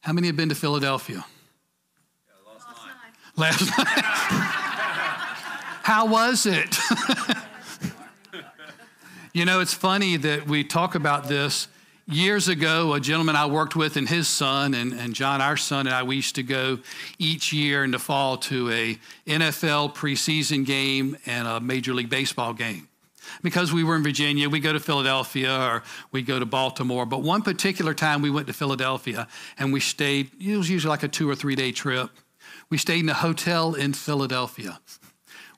How 0.00 0.14
many 0.14 0.28
have 0.28 0.36
been 0.36 0.48
to 0.48 0.54
Philadelphia? 0.54 1.26
Yeah, 2.26 2.52
last, 2.54 2.66
last 3.36 3.68
night. 3.68 3.76
Last 3.76 3.78
night. 3.78 4.04
How 5.82 6.06
was 6.06 6.46
it? 6.46 6.74
you 9.38 9.44
know, 9.44 9.60
it's 9.60 9.72
funny 9.72 10.16
that 10.16 10.48
we 10.48 10.64
talk 10.64 10.96
about 10.96 11.28
this 11.28 11.68
Years 12.10 12.48
ago, 12.48 12.94
a 12.94 13.00
gentleman 13.00 13.36
I 13.36 13.44
worked 13.44 13.76
with 13.76 13.98
and 13.98 14.08
his 14.08 14.26
son, 14.28 14.72
and, 14.72 14.94
and 14.94 15.12
John, 15.14 15.42
our 15.42 15.58
son, 15.58 15.86
and 15.86 15.94
I, 15.94 16.04
we 16.04 16.16
used 16.16 16.36
to 16.36 16.42
go 16.42 16.78
each 17.18 17.52
year 17.52 17.84
in 17.84 17.90
the 17.90 17.98
fall 17.98 18.38
to 18.38 18.70
a 18.70 18.98
NFL 19.26 19.94
preseason 19.94 20.64
game 20.64 21.18
and 21.26 21.46
a 21.46 21.60
Major 21.60 21.92
League 21.92 22.08
Baseball 22.08 22.54
game. 22.54 22.88
Because 23.42 23.74
we 23.74 23.84
were 23.84 23.94
in 23.94 24.02
Virginia, 24.02 24.48
we 24.48 24.58
go 24.58 24.72
to 24.72 24.80
Philadelphia 24.80 25.54
or 25.54 25.82
we 26.10 26.22
go 26.22 26.38
to 26.38 26.46
Baltimore. 26.46 27.04
But 27.04 27.20
one 27.20 27.42
particular 27.42 27.92
time 27.92 28.22
we 28.22 28.30
went 28.30 28.46
to 28.46 28.54
Philadelphia 28.54 29.28
and 29.58 29.70
we 29.70 29.80
stayed, 29.80 30.30
it 30.40 30.56
was 30.56 30.70
usually 30.70 30.88
like 30.88 31.02
a 31.02 31.08
two 31.08 31.28
or 31.28 31.34
three 31.34 31.56
day 31.56 31.72
trip. 31.72 32.08
We 32.70 32.78
stayed 32.78 33.00
in 33.00 33.10
a 33.10 33.14
hotel 33.14 33.74
in 33.74 33.92
Philadelphia. 33.92 34.80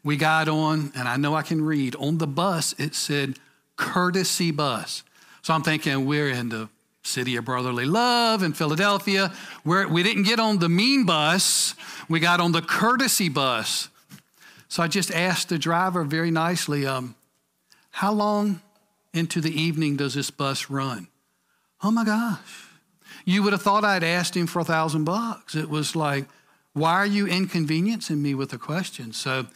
We 0.02 0.16
got 0.16 0.48
on, 0.48 0.90
and 0.96 1.06
I 1.06 1.16
know 1.16 1.36
I 1.36 1.42
can 1.42 1.62
read, 1.62 1.94
on 1.94 2.18
the 2.18 2.26
bus 2.26 2.74
it 2.76 2.96
said 2.96 3.38
courtesy 3.80 4.50
bus. 4.50 5.02
So 5.40 5.54
I'm 5.54 5.62
thinking 5.62 6.04
we're 6.04 6.28
in 6.28 6.50
the 6.50 6.68
city 7.02 7.36
of 7.36 7.46
brotherly 7.46 7.86
love 7.86 8.42
in 8.42 8.52
Philadelphia. 8.52 9.32
We're, 9.64 9.88
we 9.88 10.02
didn't 10.02 10.24
get 10.24 10.38
on 10.38 10.58
the 10.58 10.68
mean 10.68 11.06
bus, 11.06 11.74
we 12.08 12.20
got 12.20 12.40
on 12.40 12.52
the 12.52 12.60
courtesy 12.60 13.30
bus. 13.30 13.88
So 14.68 14.82
I 14.82 14.86
just 14.86 15.10
asked 15.10 15.48
the 15.48 15.58
driver 15.58 16.04
very 16.04 16.30
nicely, 16.30 16.86
um, 16.86 17.14
How 17.90 18.12
long 18.12 18.60
into 19.14 19.40
the 19.40 19.50
evening 19.50 19.96
does 19.96 20.14
this 20.14 20.30
bus 20.30 20.68
run? 20.68 21.08
Oh 21.82 21.90
my 21.90 22.04
gosh. 22.04 22.66
You 23.24 23.42
would 23.42 23.52
have 23.52 23.62
thought 23.62 23.84
I'd 23.84 24.04
asked 24.04 24.36
him 24.36 24.46
for 24.46 24.60
a 24.60 24.64
thousand 24.64 25.04
bucks. 25.04 25.54
It 25.54 25.70
was 25.70 25.96
like, 25.96 26.26
Why 26.74 26.92
are 26.92 27.06
you 27.06 27.26
inconveniencing 27.26 28.20
me 28.20 28.34
with 28.34 28.52
a 28.52 28.58
question? 28.58 29.12
So 29.14 29.46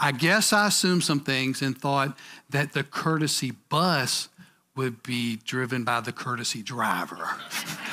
I 0.00 0.12
guess 0.12 0.52
I 0.52 0.68
assumed 0.68 1.02
some 1.02 1.20
things 1.20 1.60
and 1.60 1.76
thought 1.76 2.16
that 2.50 2.72
the 2.72 2.84
courtesy 2.84 3.52
bus 3.68 4.28
would 4.76 5.02
be 5.02 5.36
driven 5.44 5.82
by 5.82 6.00
the 6.00 6.12
courtesy 6.12 6.62
driver. 6.62 7.28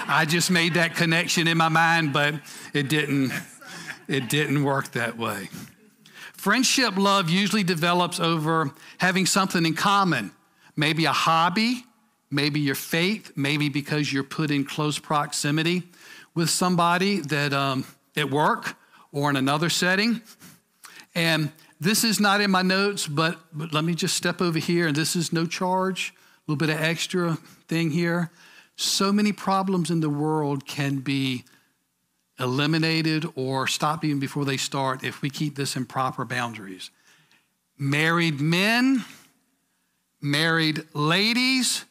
I 0.08 0.26
just 0.26 0.52
made 0.52 0.76
that 0.76 0.96
connection 0.96 1.48
in 1.48 1.58
my 1.58 1.70
mind, 1.70 2.14
but 2.14 2.36
it 2.74 2.90
didn't, 2.90 3.32
it 4.08 4.30
didn't 4.30 4.64
work 4.64 4.92
that 4.92 5.18
way. 5.18 5.50
Friendship 6.34 6.96
love 6.96 7.28
usually 7.28 7.64
develops 7.64 8.20
over 8.20 8.72
having 9.00 9.26
something 9.26 9.66
in 9.66 9.74
common, 9.74 10.32
maybe 10.76 11.06
a 11.06 11.12
hobby, 11.12 11.84
maybe 12.30 12.60
your 12.60 12.76
faith, 12.76 13.32
maybe 13.36 13.68
because 13.68 14.14
you're 14.14 14.24
put 14.24 14.52
in 14.52 14.64
close 14.64 15.00
proximity 15.00 15.82
with 16.36 16.52
somebody 16.52 17.20
that 17.22 17.52
um, 17.52 17.84
at 18.16 18.30
work 18.30 18.76
or 19.12 19.32
in 19.32 19.38
another 19.38 19.70
setting. 19.72 20.22
And 21.16 21.52
this 21.80 22.04
is 22.04 22.20
not 22.20 22.42
in 22.42 22.52
my 22.52 22.62
notes, 22.62 23.08
but, 23.08 23.40
but 23.54 23.74
let 23.74 23.84
me 23.84 23.96
just 23.96 24.16
step 24.16 24.42
over 24.42 24.60
here, 24.60 24.88
and 24.88 24.96
this 24.96 25.16
is 25.16 25.34
no 25.34 25.46
charge, 25.46 26.14
a 26.16 26.52
little 26.52 26.58
bit 26.58 26.74
of 26.74 26.82
extra 26.82 27.38
thing 27.68 27.92
here. 27.92 28.32
So 28.76 29.12
many 29.12 29.32
problems 29.32 29.92
in 29.92 30.00
the 30.00 30.10
world 30.10 30.66
can 30.66 31.00
be 31.00 31.44
eliminated 32.40 33.26
or 33.36 33.68
stopped 33.68 34.04
even 34.04 34.20
before 34.20 34.46
they 34.46 34.58
start 34.58 35.04
if 35.04 35.22
we 35.22 35.30
keep 35.30 35.56
this 35.56 35.76
in 35.76 35.86
proper 35.86 36.26
boundaries. 36.26 36.92
Married 37.78 38.40
men, 38.40 39.04
married 40.22 40.84
ladies, 40.94 41.86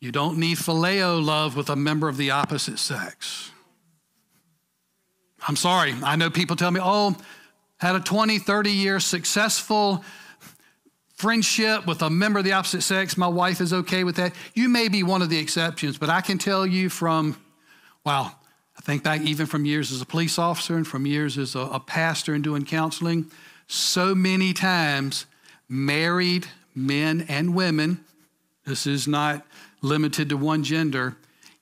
you 0.00 0.10
don't 0.10 0.38
need 0.38 0.58
phileo 0.58 1.24
love 1.24 1.56
with 1.56 1.70
a 1.70 1.76
member 1.76 2.08
of 2.08 2.16
the 2.16 2.30
opposite 2.30 2.78
sex. 2.78 3.50
I'm 5.46 5.56
sorry, 5.56 5.94
I 6.02 6.16
know 6.16 6.30
people 6.30 6.56
tell 6.56 6.70
me, 6.70 6.80
oh, 6.82 7.16
had 7.82 7.96
a 7.96 8.00
20, 8.00 8.38
30 8.38 8.70
year 8.70 9.00
successful 9.00 10.04
friendship 11.14 11.86
with 11.86 12.00
a 12.02 12.08
member 12.08 12.38
of 12.38 12.44
the 12.44 12.52
opposite 12.52 12.82
sex. 12.82 13.16
My 13.16 13.28
wife 13.28 13.60
is 13.60 13.72
okay 13.72 14.04
with 14.04 14.16
that. 14.16 14.34
You 14.54 14.68
may 14.68 14.88
be 14.88 15.02
one 15.02 15.20
of 15.20 15.30
the 15.30 15.38
exceptions, 15.38 15.98
but 15.98 16.08
I 16.08 16.20
can 16.20 16.38
tell 16.38 16.66
you 16.66 16.88
from, 16.88 17.36
wow, 18.04 18.32
I 18.76 18.80
think 18.80 19.02
back 19.02 19.20
even 19.22 19.46
from 19.46 19.64
years 19.64 19.92
as 19.92 20.00
a 20.00 20.06
police 20.06 20.38
officer 20.38 20.76
and 20.76 20.86
from 20.86 21.06
years 21.06 21.38
as 21.38 21.54
a, 21.54 21.60
a 21.60 21.80
pastor 21.80 22.34
and 22.34 22.42
doing 22.42 22.64
counseling, 22.64 23.30
so 23.66 24.14
many 24.14 24.52
times 24.52 25.26
married 25.68 26.46
men 26.74 27.24
and 27.28 27.54
women, 27.54 28.04
this 28.64 28.86
is 28.86 29.06
not 29.06 29.46
limited 29.80 30.28
to 30.28 30.36
one 30.36 30.62
gender, 30.62 31.16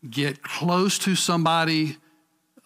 get 0.08 0.42
close 0.42 0.98
to 0.98 1.14
somebody 1.14 1.96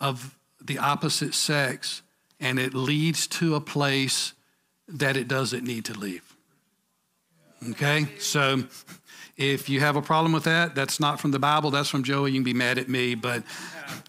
of 0.00 0.37
the 0.61 0.78
opposite 0.78 1.34
sex 1.34 2.02
and 2.41 2.59
it 2.59 2.75
leads 2.75 3.26
to 3.26 3.55
a 3.55 3.61
place 3.61 4.33
that 4.88 5.17
it 5.17 5.29
doesn't 5.29 5.64
need 5.64 5.85
to 5.87 5.95
leave. 5.95 6.23
Okay? 7.71 8.07
So 8.19 8.64
if 9.37 9.69
you 9.69 9.81
have 9.81 9.97
a 9.97 10.03
problem 10.03 10.33
with 10.33 10.45
that, 10.45 10.75
that's 10.75 11.00
not 11.00 11.21
from 11.21 11.31
the 11.31 11.38
Bible, 11.38 11.71
that's 11.71 11.88
from 11.88 12.05
Joey. 12.05 12.33
You 12.33 12.38
can 12.38 12.45
be 12.45 12.55
mad 12.55 12.79
at 12.79 12.88
me, 12.88 13.14
but 13.14 13.43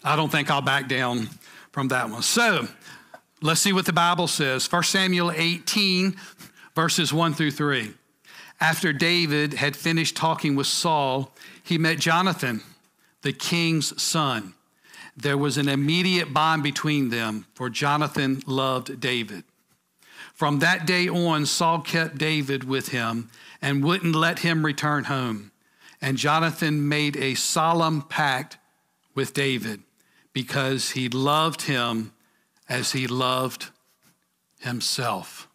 I 0.04 0.16
don't 0.16 0.30
think 0.30 0.50
I'll 0.50 0.62
back 0.62 0.88
down 0.88 1.28
from 1.72 1.88
that 1.88 2.10
one. 2.10 2.22
So 2.22 2.68
let's 3.42 3.60
see 3.60 3.72
what 3.72 3.86
the 3.86 3.92
Bible 3.92 4.28
says. 4.28 4.70
1 4.70 4.82
Samuel 4.84 5.32
18, 5.32 6.16
verses 6.74 7.12
1 7.12 7.34
through 7.34 7.52
3. 7.52 7.92
After 8.60 8.92
David 8.92 9.54
had 9.54 9.76
finished 9.76 10.16
talking 10.16 10.56
with 10.56 10.66
Saul, 10.66 11.32
he 11.62 11.76
met 11.76 11.98
Jonathan, 11.98 12.62
the 13.22 13.32
king's 13.32 14.00
son. 14.00 14.54
There 15.16 15.38
was 15.38 15.56
an 15.56 15.68
immediate 15.68 16.34
bond 16.34 16.62
between 16.62 17.08
them, 17.08 17.46
for 17.54 17.70
Jonathan 17.70 18.42
loved 18.46 19.00
David. 19.00 19.44
From 20.34 20.58
that 20.58 20.86
day 20.86 21.08
on, 21.08 21.46
Saul 21.46 21.80
kept 21.80 22.18
David 22.18 22.64
with 22.64 22.88
him 22.88 23.30
and 23.62 23.82
wouldn't 23.82 24.14
let 24.14 24.40
him 24.40 24.66
return 24.66 25.04
home. 25.04 25.52
And 26.02 26.18
Jonathan 26.18 26.86
made 26.86 27.16
a 27.16 27.34
solemn 27.34 28.02
pact 28.02 28.58
with 29.14 29.32
David 29.32 29.82
because 30.34 30.90
he 30.90 31.08
loved 31.08 31.62
him 31.62 32.12
as 32.68 32.92
he 32.92 33.06
loved 33.06 33.70
himself. 34.60 35.48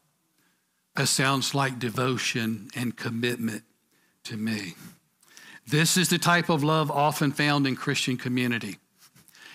That 0.95 1.07
sounds 1.07 1.53
like 1.53 1.77
devotion 1.77 2.69
and 2.75 2.97
commitment 2.97 3.63
to 4.23 4.35
me. 4.35 4.73
This 5.67 5.95
is 5.95 6.09
the 6.09 6.17
type 6.17 6.49
of 6.49 6.63
love 6.63 6.89
often 6.89 7.31
found 7.31 7.67
in 7.67 7.75
Christian 7.75 8.17
community. 8.17 8.77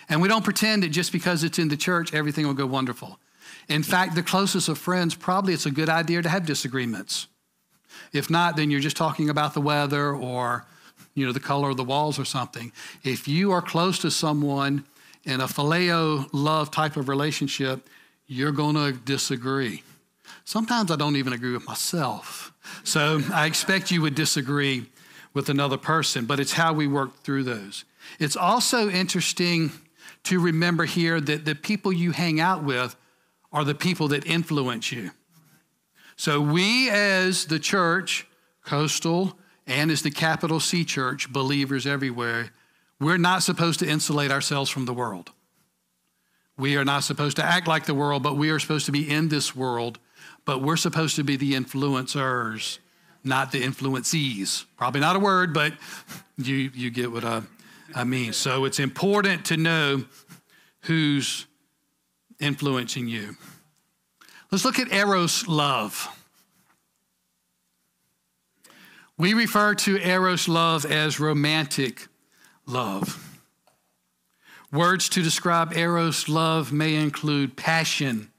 And 0.09 0.21
we 0.21 0.27
don't 0.27 0.43
pretend 0.43 0.83
that 0.83 0.89
just 0.89 1.11
because 1.11 1.43
it's 1.43 1.59
in 1.59 1.67
the 1.67 1.77
church, 1.77 2.13
everything 2.13 2.47
will 2.47 2.53
go 2.53 2.65
wonderful. 2.65 3.19
In 3.67 3.83
fact, 3.83 4.15
the 4.15 4.23
closest 4.23 4.69
of 4.69 4.77
friends, 4.77 5.15
probably 5.15 5.53
it's 5.53 5.65
a 5.65 5.71
good 5.71 5.89
idea 5.89 6.21
to 6.21 6.29
have 6.29 6.45
disagreements. 6.45 7.27
If 8.13 8.29
not, 8.29 8.55
then 8.55 8.71
you're 8.71 8.79
just 8.79 8.95
talking 8.97 9.29
about 9.29 9.53
the 9.53 9.61
weather 9.61 10.13
or 10.13 10.65
you 11.13 11.25
know 11.25 11.31
the 11.31 11.39
color 11.39 11.71
of 11.71 11.77
the 11.77 11.83
walls 11.83 12.19
or 12.19 12.25
something. 12.25 12.71
If 13.03 13.27
you 13.27 13.51
are 13.51 13.61
close 13.61 13.99
to 13.99 14.11
someone 14.11 14.85
in 15.23 15.41
a 15.41 15.47
phileo 15.47 16.29
love 16.31 16.71
type 16.71 16.95
of 16.95 17.09
relationship, 17.09 17.89
you're 18.27 18.51
going 18.51 18.75
to 18.75 18.93
disagree. 18.93 19.83
Sometimes 20.45 20.91
I 20.91 20.95
don't 20.95 21.15
even 21.15 21.33
agree 21.33 21.51
with 21.51 21.67
myself. 21.67 22.53
So 22.83 23.21
I 23.33 23.47
expect 23.47 23.91
you 23.91 24.01
would 24.01 24.15
disagree 24.15 24.85
with 25.33 25.49
another 25.49 25.77
person, 25.77 26.25
but 26.25 26.39
it's 26.39 26.53
how 26.53 26.71
we 26.71 26.87
work 26.87 27.23
through 27.23 27.43
those. 27.43 27.83
It's 28.19 28.37
also 28.37 28.89
interesting 28.89 29.71
to 30.27 30.39
remember 30.39 30.85
here 30.85 31.19
that 31.19 31.45
the 31.45 31.55
people 31.55 31.91
you 31.91 32.11
hang 32.11 32.39
out 32.39 32.63
with 32.63 32.95
are 33.51 33.63
the 33.63 33.75
people 33.75 34.09
that 34.09 34.25
influence 34.25 34.91
you. 34.91 35.11
So, 36.15 36.41
we 36.41 36.89
as 36.89 37.45
the 37.45 37.59
church, 37.59 38.27
coastal, 38.65 39.37
and 39.67 39.91
as 39.91 40.01
the 40.01 40.11
capital 40.11 40.59
C 40.59 40.83
church, 40.83 41.31
believers 41.31 41.85
everywhere, 41.85 42.49
we're 42.99 43.17
not 43.17 43.43
supposed 43.43 43.79
to 43.79 43.87
insulate 43.87 44.31
ourselves 44.31 44.69
from 44.69 44.85
the 44.85 44.93
world. 44.93 45.31
We 46.57 46.75
are 46.75 46.85
not 46.85 47.03
supposed 47.03 47.35
to 47.37 47.43
act 47.43 47.67
like 47.67 47.85
the 47.85 47.93
world, 47.93 48.23
but 48.23 48.35
we 48.35 48.49
are 48.49 48.57
supposed 48.57 48.87
to 48.87 48.91
be 48.91 49.07
in 49.07 49.29
this 49.29 49.55
world, 49.55 49.99
but 50.43 50.61
we're 50.61 50.77
supposed 50.77 51.15
to 51.17 51.23
be 51.23 51.35
the 51.35 51.53
influencers, 51.53 52.79
not 53.23 53.51
the 53.51 53.61
influencees. 53.61 54.65
Probably 54.75 55.01
not 55.01 55.15
a 55.15 55.19
word, 55.19 55.53
but 55.53 55.73
you, 56.37 56.71
you 56.73 56.89
get 56.89 57.11
what 57.11 57.23
I, 57.23 57.43
I 57.95 58.03
mean. 58.03 58.33
So 58.33 58.65
it's 58.65 58.79
important 58.79 59.45
to 59.45 59.57
know 59.57 60.05
who's 60.81 61.45
influencing 62.39 63.07
you. 63.07 63.35
Let's 64.51 64.63
look 64.63 64.79
at 64.79 64.91
Eros 64.91 65.47
love. 65.47 66.07
We 69.17 69.33
refer 69.33 69.73
to 69.75 69.97
Eros 69.97 70.47
love 70.47 70.85
as 70.85 71.19
romantic 71.19 72.07
love. 72.65 73.23
Words 74.71 75.09
to 75.09 75.23
describe 75.23 75.75
Eros 75.75 76.29
love 76.29 76.71
may 76.71 76.95
include 76.95 77.55
passion, 77.55 78.29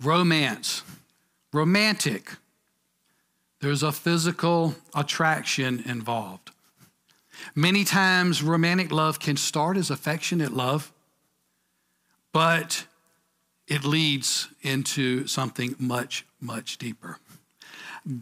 romance, 0.00 0.82
romantic. 1.52 2.30
There's 3.60 3.82
a 3.82 3.90
physical 3.90 4.76
attraction 4.94 5.82
involved. 5.86 6.45
Many 7.54 7.84
times, 7.84 8.42
romantic 8.42 8.92
love 8.92 9.18
can 9.18 9.36
start 9.36 9.76
as 9.76 9.90
affectionate 9.90 10.52
love, 10.52 10.92
but 12.32 12.86
it 13.66 13.84
leads 13.84 14.48
into 14.62 15.26
something 15.26 15.74
much, 15.78 16.26
much 16.40 16.78
deeper. 16.78 17.18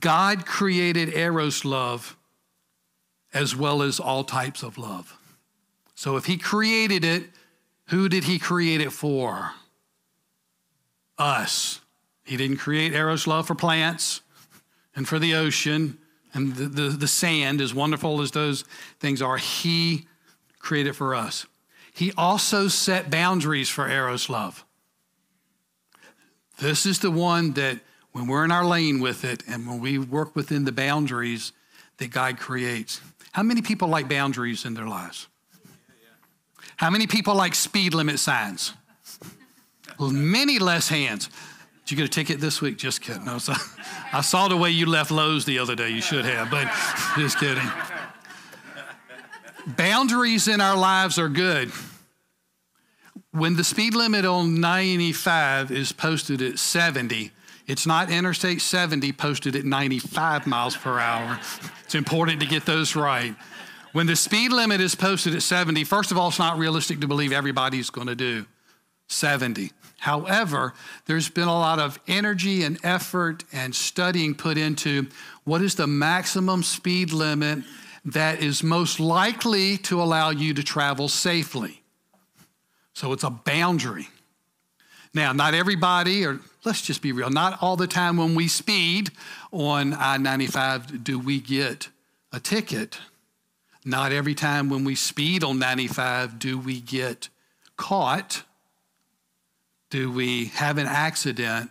God 0.00 0.46
created 0.46 1.14
Eros 1.14 1.64
love 1.64 2.16
as 3.34 3.54
well 3.54 3.82
as 3.82 4.00
all 4.00 4.24
types 4.24 4.62
of 4.62 4.78
love. 4.78 5.18
So 5.94 6.16
if 6.16 6.24
He 6.24 6.38
created 6.38 7.04
it, 7.04 7.24
who 7.88 8.08
did 8.08 8.24
He 8.24 8.38
create 8.38 8.80
it 8.80 8.92
for? 8.92 9.52
Us. 11.18 11.80
He 12.24 12.36
didn't 12.36 12.56
create 12.56 12.92
Eros 12.92 13.26
love 13.26 13.46
for 13.46 13.54
plants 13.54 14.22
and 14.96 15.06
for 15.06 15.18
the 15.18 15.34
ocean 15.34 15.98
and 16.34 16.54
the, 16.56 16.66
the, 16.66 16.88
the 16.90 17.08
sand, 17.08 17.60
as 17.60 17.72
wonderful 17.72 18.20
as 18.20 18.32
those 18.32 18.64
things 18.98 19.22
are. 19.22 19.36
He 19.36 20.06
created 20.58 20.96
for 20.96 21.14
us. 21.14 21.46
He 21.94 22.12
also 22.16 22.68
set 22.68 23.10
boundaries 23.10 23.68
for 23.68 23.88
Eros 23.88 24.28
love. 24.28 24.64
This 26.58 26.86
is 26.86 26.98
the 26.98 27.10
one 27.10 27.52
that 27.52 27.80
when 28.12 28.26
we're 28.26 28.44
in 28.44 28.52
our 28.52 28.64
lane 28.64 29.00
with 29.00 29.24
it 29.24 29.42
and 29.48 29.66
when 29.66 29.80
we 29.80 29.98
work 29.98 30.36
within 30.36 30.64
the 30.64 30.72
boundaries 30.72 31.52
that 31.98 32.10
God 32.10 32.38
creates. 32.38 33.00
How 33.32 33.42
many 33.42 33.62
people 33.62 33.88
like 33.88 34.08
boundaries 34.08 34.64
in 34.64 34.74
their 34.74 34.86
lives? 34.86 35.28
How 36.76 36.90
many 36.90 37.06
people 37.06 37.34
like 37.34 37.54
speed 37.54 37.94
limit 37.94 38.18
signs? 38.18 38.72
Many 39.98 40.58
less 40.58 40.88
hands. 40.88 41.28
Did 41.84 41.90
you 41.90 41.96
get 41.98 42.06
a 42.06 42.08
ticket 42.08 42.40
this 42.40 42.62
week? 42.62 42.78
Just 42.78 43.02
kidding. 43.02 43.26
No, 43.26 43.36
so, 43.36 43.52
I 44.12 44.22
saw 44.22 44.48
the 44.48 44.56
way 44.56 44.70
you 44.70 44.86
left 44.86 45.10
Lowe's 45.10 45.44
the 45.44 45.58
other 45.58 45.74
day. 45.74 45.90
You 45.90 46.00
should 46.00 46.24
have, 46.24 46.50
but 46.50 46.66
just 47.18 47.38
kidding. 47.38 47.70
Boundaries 49.66 50.48
in 50.48 50.62
our 50.62 50.76
lives 50.76 51.18
are 51.18 51.28
good. 51.28 51.70
When 53.32 53.56
the 53.56 53.64
speed 53.64 53.94
limit 53.94 54.24
on 54.24 54.60
95 54.60 55.70
is 55.72 55.92
posted 55.92 56.40
at 56.40 56.58
70, 56.58 57.32
it's 57.66 57.86
not 57.86 58.10
Interstate 58.10 58.62
70 58.62 59.12
posted 59.12 59.54
at 59.54 59.64
95 59.64 60.46
miles 60.46 60.76
per 60.76 60.98
hour. 60.98 61.38
It's 61.84 61.94
important 61.94 62.40
to 62.40 62.46
get 62.46 62.64
those 62.64 62.96
right. 62.96 63.34
When 63.92 64.06
the 64.06 64.16
speed 64.16 64.52
limit 64.52 64.80
is 64.80 64.94
posted 64.94 65.34
at 65.34 65.42
70, 65.42 65.84
first 65.84 66.10
of 66.10 66.18
all, 66.18 66.28
it's 66.28 66.38
not 66.38 66.58
realistic 66.58 67.00
to 67.00 67.08
believe 67.08 67.32
everybody's 67.32 67.90
going 67.90 68.06
to 68.06 68.14
do 68.14 68.46
70. 69.08 69.70
However, 70.04 70.74
there's 71.06 71.30
been 71.30 71.48
a 71.48 71.58
lot 71.58 71.78
of 71.78 71.98
energy 72.06 72.62
and 72.62 72.78
effort 72.84 73.42
and 73.54 73.74
studying 73.74 74.34
put 74.34 74.58
into 74.58 75.06
what 75.44 75.62
is 75.62 75.76
the 75.76 75.86
maximum 75.86 76.62
speed 76.62 77.10
limit 77.10 77.60
that 78.04 78.42
is 78.42 78.62
most 78.62 79.00
likely 79.00 79.78
to 79.78 80.02
allow 80.02 80.28
you 80.28 80.52
to 80.52 80.62
travel 80.62 81.08
safely. 81.08 81.80
So 82.92 83.14
it's 83.14 83.24
a 83.24 83.30
boundary. 83.30 84.08
Now, 85.14 85.32
not 85.32 85.54
everybody, 85.54 86.26
or 86.26 86.38
let's 86.66 86.82
just 86.82 87.00
be 87.00 87.12
real, 87.12 87.30
not 87.30 87.62
all 87.62 87.76
the 87.76 87.86
time 87.86 88.18
when 88.18 88.34
we 88.34 88.46
speed 88.46 89.10
on 89.52 89.94
I 89.94 90.18
95 90.18 91.02
do 91.02 91.18
we 91.18 91.40
get 91.40 91.88
a 92.30 92.40
ticket. 92.40 92.98
Not 93.86 94.12
every 94.12 94.34
time 94.34 94.68
when 94.68 94.84
we 94.84 94.96
speed 94.96 95.42
on 95.42 95.58
95 95.58 96.38
do 96.38 96.58
we 96.58 96.78
get 96.78 97.30
caught. 97.78 98.42
Do 99.94 100.10
we 100.10 100.46
have 100.46 100.78
an 100.78 100.88
accident? 100.88 101.70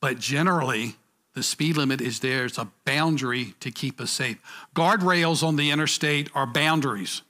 But 0.00 0.20
generally, 0.20 0.94
the 1.34 1.42
speed 1.42 1.76
limit 1.76 2.00
is 2.00 2.20
there. 2.20 2.44
It's 2.44 2.56
a 2.56 2.68
boundary 2.84 3.54
to 3.58 3.72
keep 3.72 4.00
us 4.00 4.12
safe. 4.12 4.38
Guardrails 4.76 5.42
on 5.42 5.56
the 5.56 5.72
interstate 5.72 6.30
are 6.36 6.46
boundaries. 6.46 7.22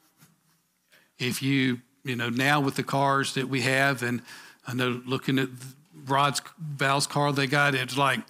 If 1.19 1.43
you, 1.43 1.81
you 2.05 2.15
know, 2.15 2.29
now 2.29 2.61
with 2.61 2.75
the 2.75 2.83
cars 2.83 3.33
that 3.33 3.49
we 3.49 3.63
have, 3.63 4.03
and 4.03 4.21
I 4.69 4.75
know 4.75 5.01
looking 5.07 5.39
at 5.39 5.49
Rod's 6.05 6.43
Val's 6.59 7.07
car 7.07 7.33
they 7.33 7.47
got, 7.47 7.75
it's 7.75 7.97
like, 7.97 8.21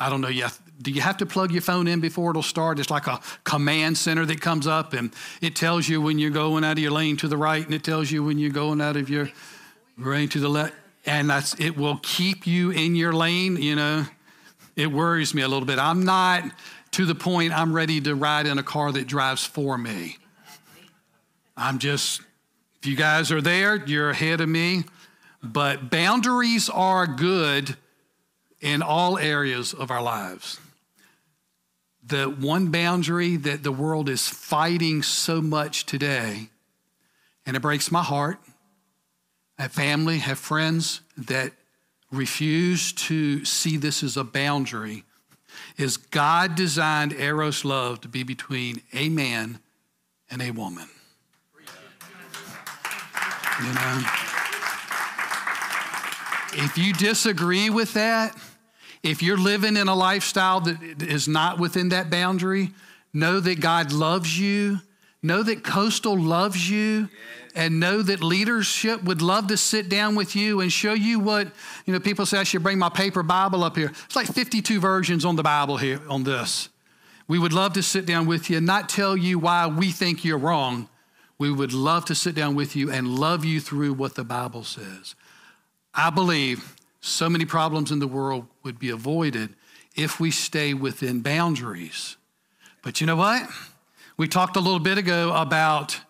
I 0.00 0.10
don't 0.10 0.20
know, 0.20 0.26
you 0.26 0.42
have, 0.42 0.60
do 0.82 0.90
you 0.90 1.00
have 1.00 1.18
to 1.18 1.26
plug 1.26 1.52
your 1.52 1.62
phone 1.62 1.86
in 1.86 2.00
before 2.00 2.30
it'll 2.30 2.42
start? 2.42 2.80
It's 2.80 2.90
like 2.90 3.06
a 3.06 3.20
command 3.44 3.98
center 3.98 4.26
that 4.26 4.40
comes 4.40 4.66
up 4.66 4.94
and 4.94 5.14
it 5.40 5.54
tells 5.54 5.88
you 5.88 6.02
when 6.02 6.18
you're 6.18 6.30
going 6.30 6.64
out 6.64 6.72
of 6.72 6.78
your 6.80 6.90
lane 6.90 7.16
to 7.18 7.28
the 7.28 7.36
right 7.36 7.64
and 7.64 7.72
it 7.72 7.84
tells 7.84 8.10
you 8.10 8.24
when 8.24 8.36
you're 8.36 8.50
going 8.50 8.80
out 8.80 8.96
of 8.96 9.08
your 9.08 9.30
lane 10.06 10.28
to 10.30 10.40
the 10.40 10.48
left. 10.48 10.74
And 11.04 11.30
that's 11.30 11.58
it 11.58 11.76
will 11.76 11.98
keep 12.02 12.46
you 12.46 12.70
in 12.70 12.94
your 12.94 13.12
lane, 13.12 13.56
you 13.56 13.74
know. 13.74 14.06
It 14.76 14.86
worries 14.86 15.34
me 15.34 15.42
a 15.42 15.48
little 15.48 15.66
bit. 15.66 15.78
I'm 15.78 16.04
not 16.04 16.44
to 16.92 17.04
the 17.06 17.14
point 17.14 17.52
I'm 17.52 17.72
ready 17.72 18.00
to 18.02 18.14
ride 18.14 18.46
in 18.46 18.58
a 18.58 18.62
car 18.62 18.92
that 18.92 19.06
drives 19.06 19.44
for 19.44 19.76
me. 19.76 20.18
I'm 21.56 21.78
just, 21.78 22.20
if 22.80 22.86
you 22.86 22.96
guys 22.96 23.32
are 23.32 23.40
there, 23.40 23.76
you're 23.84 24.10
ahead 24.10 24.40
of 24.40 24.48
me. 24.48 24.84
But 25.42 25.90
boundaries 25.90 26.68
are 26.68 27.06
good 27.06 27.76
in 28.60 28.80
all 28.80 29.18
areas 29.18 29.74
of 29.74 29.90
our 29.90 30.02
lives. 30.02 30.60
The 32.04 32.26
one 32.26 32.70
boundary 32.70 33.36
that 33.36 33.62
the 33.62 33.72
world 33.72 34.08
is 34.08 34.28
fighting 34.28 35.02
so 35.02 35.40
much 35.40 35.86
today, 35.86 36.48
and 37.44 37.56
it 37.56 37.60
breaks 37.60 37.90
my 37.90 38.02
heart. 38.02 38.38
Have 39.58 39.72
family, 39.72 40.18
have 40.18 40.38
friends 40.38 41.02
that 41.16 41.52
refuse 42.10 42.92
to 42.92 43.44
see 43.44 43.76
this 43.76 44.02
as 44.02 44.16
a 44.16 44.24
boundary, 44.24 45.04
is 45.76 45.96
God 45.96 46.54
designed 46.54 47.12
Eros 47.12 47.64
love 47.64 48.00
to 48.02 48.08
be 48.08 48.22
between 48.22 48.82
a 48.92 49.08
man 49.08 49.58
and 50.30 50.42
a 50.42 50.50
woman. 50.50 50.88
You 53.60 53.72
know? 53.74 54.02
If 56.54 56.76
you 56.76 56.92
disagree 56.92 57.70
with 57.70 57.94
that, 57.94 58.36
if 59.02 59.22
you're 59.22 59.38
living 59.38 59.76
in 59.76 59.88
a 59.88 59.94
lifestyle 59.94 60.60
that 60.60 61.02
is 61.02 61.26
not 61.26 61.58
within 61.58 61.90
that 61.90 62.10
boundary, 62.10 62.70
know 63.12 63.40
that 63.40 63.60
God 63.60 63.92
loves 63.92 64.38
you. 64.38 64.80
Know 65.22 65.42
that 65.42 65.62
Coastal 65.62 66.18
loves 66.18 66.68
you. 66.68 67.08
And 67.54 67.78
know 67.78 68.00
that 68.00 68.22
leadership 68.22 69.04
would 69.04 69.20
love 69.20 69.48
to 69.48 69.58
sit 69.58 69.90
down 69.90 70.14
with 70.14 70.34
you 70.34 70.62
and 70.62 70.72
show 70.72 70.94
you 70.94 71.20
what, 71.20 71.48
you 71.84 71.92
know, 71.92 72.00
people 72.00 72.24
say 72.24 72.38
I 72.38 72.44
should 72.44 72.62
bring 72.62 72.78
my 72.78 72.88
paper 72.88 73.22
Bible 73.22 73.62
up 73.62 73.76
here. 73.76 73.92
It's 74.06 74.16
like 74.16 74.26
52 74.26 74.80
versions 74.80 75.26
on 75.26 75.36
the 75.36 75.42
Bible 75.42 75.76
here 75.76 76.00
on 76.08 76.22
this. 76.22 76.70
We 77.28 77.38
would 77.38 77.52
love 77.52 77.74
to 77.74 77.82
sit 77.82 78.06
down 78.06 78.26
with 78.26 78.48
you 78.48 78.56
and 78.56 78.66
not 78.66 78.88
tell 78.88 79.16
you 79.16 79.38
why 79.38 79.66
we 79.66 79.90
think 79.90 80.24
you're 80.24 80.38
wrong. 80.38 80.88
We 81.38 81.52
would 81.52 81.74
love 81.74 82.06
to 82.06 82.14
sit 82.14 82.34
down 82.34 82.54
with 82.54 82.74
you 82.74 82.90
and 82.90 83.18
love 83.18 83.44
you 83.44 83.60
through 83.60 83.94
what 83.94 84.14
the 84.14 84.24
Bible 84.24 84.64
says. 84.64 85.14
I 85.94 86.08
believe 86.08 86.74
so 87.00 87.28
many 87.28 87.44
problems 87.44 87.90
in 87.90 87.98
the 87.98 88.06
world 88.06 88.46
would 88.62 88.78
be 88.78 88.88
avoided 88.88 89.54
if 89.94 90.18
we 90.18 90.30
stay 90.30 90.72
within 90.72 91.20
boundaries. 91.20 92.16
But 92.82 93.00
you 93.00 93.06
know 93.06 93.16
what? 93.16 93.46
We 94.16 94.28
talked 94.28 94.56
a 94.56 94.60
little 94.60 94.78
bit 94.78 94.98
ago 94.98 95.32
about 95.34 96.00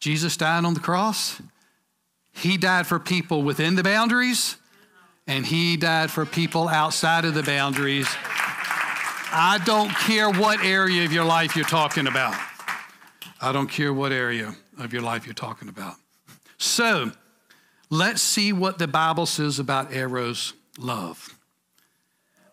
Jesus 0.00 0.36
dying 0.36 0.64
on 0.64 0.74
the 0.74 0.80
cross. 0.80 1.40
He 2.32 2.56
died 2.56 2.86
for 2.86 2.98
people 2.98 3.42
within 3.42 3.74
the 3.74 3.82
boundaries, 3.82 4.56
and 5.26 5.44
He 5.44 5.76
died 5.76 6.10
for 6.10 6.24
people 6.26 6.68
outside 6.68 7.24
of 7.24 7.34
the 7.34 7.42
boundaries. 7.42 8.08
I 9.34 9.60
don't 9.64 9.90
care 9.90 10.30
what 10.30 10.64
area 10.64 11.04
of 11.04 11.12
your 11.12 11.24
life 11.24 11.56
you're 11.56 11.64
talking 11.64 12.06
about. 12.06 12.34
I 13.40 13.52
don't 13.52 13.68
care 13.68 13.92
what 13.92 14.12
area 14.12 14.54
of 14.78 14.92
your 14.92 15.02
life 15.02 15.26
you're 15.26 15.34
talking 15.34 15.68
about. 15.68 15.94
So, 16.58 17.12
Let's 17.92 18.22
see 18.22 18.54
what 18.54 18.78
the 18.78 18.88
Bible 18.88 19.26
says 19.26 19.58
about 19.58 19.92
Eros 19.92 20.54
love. 20.78 21.38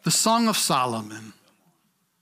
The 0.04 0.12
Song 0.12 0.50
of 0.50 0.58
Solomon, 0.58 1.32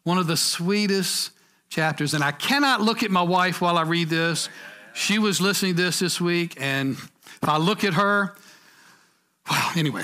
one 0.04 0.20
of 0.20 0.28
the 0.28 0.38
sweetest 0.38 1.32
chapters. 1.70 2.14
And 2.14 2.24
I 2.24 2.32
cannot 2.32 2.82
look 2.82 3.04
at 3.04 3.12
my 3.12 3.22
wife 3.22 3.62
while 3.62 3.78
I 3.78 3.84
read 3.84 4.10
this. 4.10 4.50
She 4.94 5.20
was 5.20 5.40
listening 5.40 5.76
to 5.76 5.84
this 5.84 6.00
this 6.00 6.20
week, 6.20 6.56
and 6.60 6.94
if 6.94 7.40
I 7.44 7.58
look 7.58 7.84
at 7.84 7.94
her, 7.94 8.36
well, 9.50 9.72
anyway. 9.76 10.04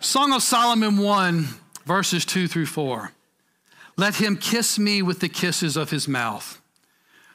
Song 0.00 0.32
of 0.32 0.42
Solomon 0.42 0.98
1, 0.98 1.46
verses 1.86 2.24
2 2.24 2.48
through 2.48 2.66
4. 2.66 3.12
Let 3.96 4.16
him 4.16 4.36
kiss 4.36 4.78
me 4.78 5.00
with 5.00 5.20
the 5.20 5.28
kisses 5.28 5.76
of 5.76 5.90
his 5.90 6.08
mouth, 6.08 6.60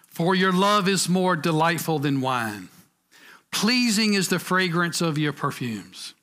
for 0.07 0.35
your 0.35 0.51
love 0.51 0.89
is 0.89 1.07
more 1.07 1.37
delightful 1.37 1.99
than 1.99 2.19
wine. 2.19 2.67
Pleasing 3.51 4.13
is 4.13 4.27
the 4.27 4.39
fragrance 4.39 5.01
of 5.01 5.17
your 5.17 5.33
perfumes. 5.33 6.13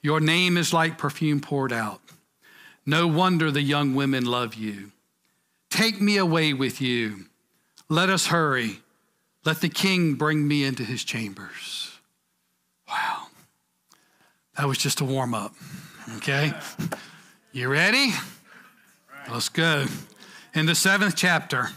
Your 0.00 0.20
name 0.20 0.56
is 0.56 0.72
like 0.72 0.96
perfume 0.96 1.40
poured 1.40 1.72
out. 1.72 2.00
No 2.86 3.06
wonder 3.06 3.50
the 3.50 3.62
young 3.62 3.94
women 3.94 4.24
love 4.24 4.54
you. 4.54 4.92
Take 5.72 6.02
me 6.02 6.18
away 6.18 6.52
with 6.52 6.82
you. 6.82 7.24
Let 7.88 8.10
us 8.10 8.26
hurry. 8.26 8.80
Let 9.46 9.62
the 9.62 9.70
king 9.70 10.16
bring 10.16 10.46
me 10.46 10.64
into 10.64 10.84
his 10.84 11.02
chambers. 11.02 11.90
Wow. 12.86 13.28
That 14.58 14.68
was 14.68 14.76
just 14.76 15.00
a 15.00 15.04
warm 15.04 15.32
up. 15.32 15.54
Okay? 16.18 16.52
You 17.52 17.68
ready? 17.68 18.12
Let's 19.30 19.48
go. 19.48 19.86
In 20.54 20.66
the 20.66 20.74
seventh 20.74 21.16
chapter, 21.16 21.70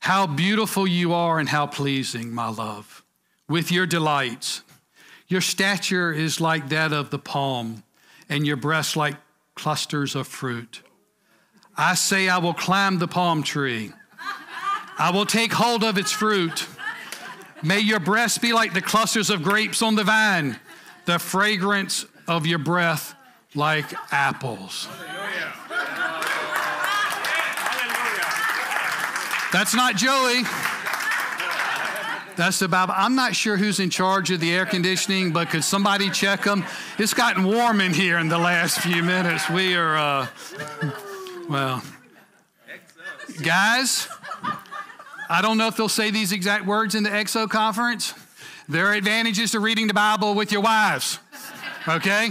how 0.00 0.26
beautiful 0.26 0.86
you 0.86 1.14
are 1.14 1.38
and 1.38 1.48
how 1.48 1.66
pleasing, 1.66 2.30
my 2.30 2.50
love 2.50 3.02
with 3.48 3.72
your 3.72 3.86
delights. 3.86 4.62
Your 5.28 5.40
stature 5.40 6.12
is 6.12 6.42
like 6.42 6.68
that 6.68 6.92
of 6.92 7.08
the 7.08 7.18
palm, 7.18 7.84
and 8.28 8.46
your 8.46 8.56
breasts 8.56 8.96
like 8.96 9.16
clusters 9.54 10.14
of 10.14 10.26
fruit. 10.26 10.82
I 11.76 11.94
say, 11.94 12.28
I 12.28 12.38
will 12.38 12.54
climb 12.54 12.98
the 12.98 13.08
palm 13.08 13.42
tree. 13.42 13.92
I 14.98 15.10
will 15.10 15.26
take 15.26 15.52
hold 15.52 15.82
of 15.84 15.98
its 15.98 16.12
fruit. 16.12 16.66
May 17.62 17.80
your 17.80 18.00
breasts 18.00 18.38
be 18.38 18.52
like 18.52 18.74
the 18.74 18.82
clusters 18.82 19.30
of 19.30 19.42
grapes 19.42 19.82
on 19.82 19.94
the 19.94 20.04
vine, 20.04 20.58
the 21.06 21.18
fragrance 21.18 22.04
of 22.28 22.46
your 22.46 22.58
breath 22.58 23.14
like 23.54 23.86
apples. 24.12 24.88
That's 29.52 29.74
not 29.74 29.96
Joey. 29.96 30.42
That's 32.36 32.58
the 32.58 32.68
Bible. 32.68 32.94
I'm 32.96 33.14
not 33.14 33.36
sure 33.36 33.58
who's 33.58 33.78
in 33.78 33.90
charge 33.90 34.30
of 34.30 34.40
the 34.40 34.52
air 34.54 34.64
conditioning, 34.64 35.32
but 35.32 35.50
could 35.50 35.64
somebody 35.64 36.08
check 36.08 36.44
them? 36.44 36.64
It's 36.98 37.12
gotten 37.12 37.44
warm 37.44 37.82
in 37.82 37.92
here 37.92 38.18
in 38.18 38.28
the 38.28 38.38
last 38.38 38.80
few 38.80 39.02
minutes. 39.02 39.50
We 39.50 39.76
are, 39.76 39.96
uh, 39.96 40.26
well, 41.48 41.82
guys, 43.42 44.08
I 45.28 45.42
don't 45.42 45.58
know 45.58 45.66
if 45.66 45.76
they'll 45.76 45.88
say 45.88 46.10
these 46.10 46.32
exact 46.32 46.66
words 46.66 46.94
in 46.94 47.02
the 47.02 47.10
XO 47.10 47.48
conference. 47.48 48.14
There 48.68 48.86
are 48.86 48.94
advantages 48.94 49.50
to 49.52 49.60
reading 49.60 49.86
the 49.86 49.94
Bible 49.94 50.34
with 50.34 50.52
your 50.52 50.60
wives, 50.60 51.18
okay? 51.88 52.30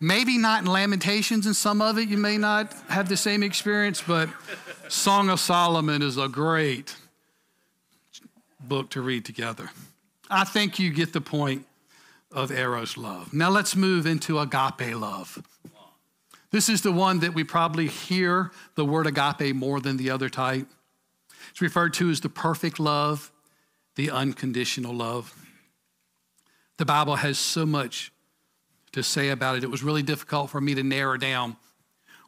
Maybe 0.00 0.38
not 0.38 0.62
in 0.62 0.66
Lamentations 0.66 1.46
and 1.46 1.54
some 1.54 1.80
of 1.80 1.98
it, 1.98 2.08
you 2.08 2.18
may 2.18 2.38
not 2.38 2.72
have 2.88 3.08
the 3.08 3.16
same 3.16 3.42
experience, 3.42 4.02
but 4.06 4.28
Song 4.88 5.28
of 5.28 5.40
Solomon 5.40 6.02
is 6.02 6.16
a 6.16 6.28
great 6.28 6.96
book 8.60 8.90
to 8.90 9.02
read 9.02 9.24
together. 9.24 9.70
I 10.30 10.44
think 10.44 10.78
you 10.78 10.90
get 10.90 11.12
the 11.12 11.20
point 11.20 11.66
of 12.32 12.50
Eros 12.50 12.96
love. 12.96 13.32
Now 13.32 13.50
let's 13.50 13.76
move 13.76 14.06
into 14.06 14.38
agape 14.38 14.94
love. 14.96 15.42
This 16.54 16.68
is 16.68 16.82
the 16.82 16.92
one 16.92 17.18
that 17.18 17.34
we 17.34 17.42
probably 17.42 17.88
hear 17.88 18.52
the 18.76 18.84
word 18.84 19.08
agape 19.08 19.56
more 19.56 19.80
than 19.80 19.96
the 19.96 20.10
other 20.10 20.28
type. 20.28 20.68
It's 21.50 21.60
referred 21.60 21.94
to 21.94 22.10
as 22.10 22.20
the 22.20 22.28
perfect 22.28 22.78
love, 22.78 23.32
the 23.96 24.08
unconditional 24.12 24.94
love. 24.94 25.34
The 26.76 26.84
Bible 26.84 27.16
has 27.16 27.40
so 27.40 27.66
much 27.66 28.12
to 28.92 29.02
say 29.02 29.30
about 29.30 29.56
it. 29.56 29.64
It 29.64 29.70
was 29.72 29.82
really 29.82 30.04
difficult 30.04 30.48
for 30.48 30.60
me 30.60 30.76
to 30.76 30.84
narrow 30.84 31.16
down 31.16 31.56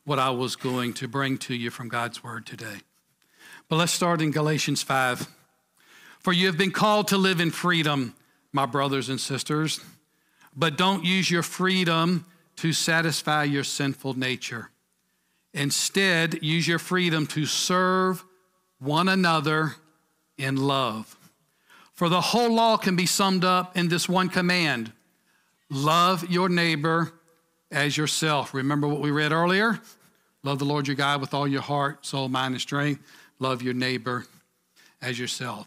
what 0.02 0.18
I 0.18 0.30
was 0.30 0.56
going 0.56 0.92
to 0.94 1.06
bring 1.06 1.38
to 1.38 1.54
you 1.54 1.70
from 1.70 1.88
God's 1.88 2.24
word 2.24 2.46
today. 2.46 2.78
But 3.68 3.76
let's 3.76 3.92
start 3.92 4.20
in 4.20 4.32
Galatians 4.32 4.82
5. 4.82 5.28
For 6.18 6.32
you 6.32 6.48
have 6.48 6.58
been 6.58 6.72
called 6.72 7.06
to 7.08 7.16
live 7.16 7.38
in 7.40 7.52
freedom, 7.52 8.16
my 8.52 8.66
brothers 8.66 9.08
and 9.08 9.20
sisters. 9.20 9.78
but 10.56 10.76
don't 10.76 11.04
use 11.04 11.30
your 11.30 11.44
freedom 11.44 12.26
to 12.56 12.72
satisfy 12.72 13.44
your 13.44 13.64
sinful 13.64 14.18
nature. 14.18 14.70
Instead, 15.52 16.42
use 16.42 16.66
your 16.68 16.78
freedom 16.78 17.26
to 17.28 17.46
serve 17.46 18.24
one 18.78 19.08
another 19.08 19.74
in 20.36 20.56
love. 20.56 21.16
For 21.92 22.08
the 22.08 22.20
whole 22.20 22.52
law 22.52 22.76
can 22.76 22.94
be 22.94 23.06
summed 23.06 23.44
up 23.44 23.76
in 23.76 23.88
this 23.88 24.08
one 24.08 24.28
command 24.28 24.92
love 25.68 26.30
your 26.30 26.48
neighbor 26.48 27.12
as 27.72 27.96
yourself. 27.96 28.54
Remember 28.54 28.86
what 28.86 29.00
we 29.00 29.10
read 29.10 29.32
earlier? 29.32 29.80
Love 30.42 30.58
the 30.60 30.64
Lord 30.64 30.86
your 30.86 30.94
God 30.94 31.20
with 31.20 31.34
all 31.34 31.48
your 31.48 31.62
heart, 31.62 32.06
soul, 32.06 32.28
mind, 32.28 32.54
and 32.54 32.60
strength. 32.60 33.02
Love 33.40 33.62
your 33.62 33.74
neighbor 33.74 34.26
as 35.02 35.18
yourself. 35.18 35.66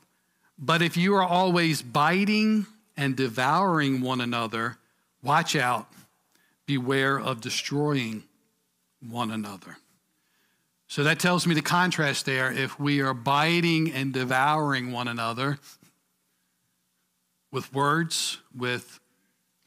But 0.58 0.82
if 0.82 0.95
you 0.95 1.15
are 1.15 1.23
always 1.23 1.82
biting 1.82 2.65
and 2.95 3.15
devouring 3.15 4.02
one 4.02 4.21
another, 4.21 4.78
watch 5.21 5.56
out. 5.56 5.88
Beware 6.69 7.19
of 7.19 7.41
destroying 7.41 8.25
one 8.99 9.32
another. 9.32 9.77
So 10.88 11.03
that 11.03 11.17
tells 11.17 11.47
me 11.47 11.55
the 11.55 11.63
contrast 11.63 12.27
there. 12.27 12.51
If 12.51 12.79
we 12.79 13.01
are 13.01 13.15
biting 13.15 13.91
and 13.91 14.13
devouring 14.13 14.91
one 14.91 15.08
another 15.08 15.58
with 17.51 17.73
words, 17.73 18.38
with 18.55 18.99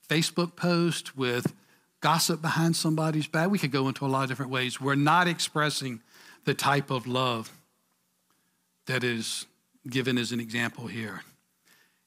Facebook 0.08 0.54
posts, 0.54 1.16
with 1.16 1.52
gossip 2.00 2.40
behind 2.40 2.76
somebody's 2.76 3.26
back, 3.26 3.50
we 3.50 3.58
could 3.58 3.72
go 3.72 3.88
into 3.88 4.06
a 4.06 4.06
lot 4.06 4.22
of 4.22 4.28
different 4.28 4.52
ways. 4.52 4.80
We're 4.80 4.94
not 4.94 5.26
expressing 5.26 6.02
the 6.44 6.54
type 6.54 6.88
of 6.88 7.08
love 7.08 7.50
that 8.86 9.02
is 9.02 9.46
given 9.90 10.18
as 10.18 10.30
an 10.30 10.38
example 10.38 10.86
here. 10.86 11.22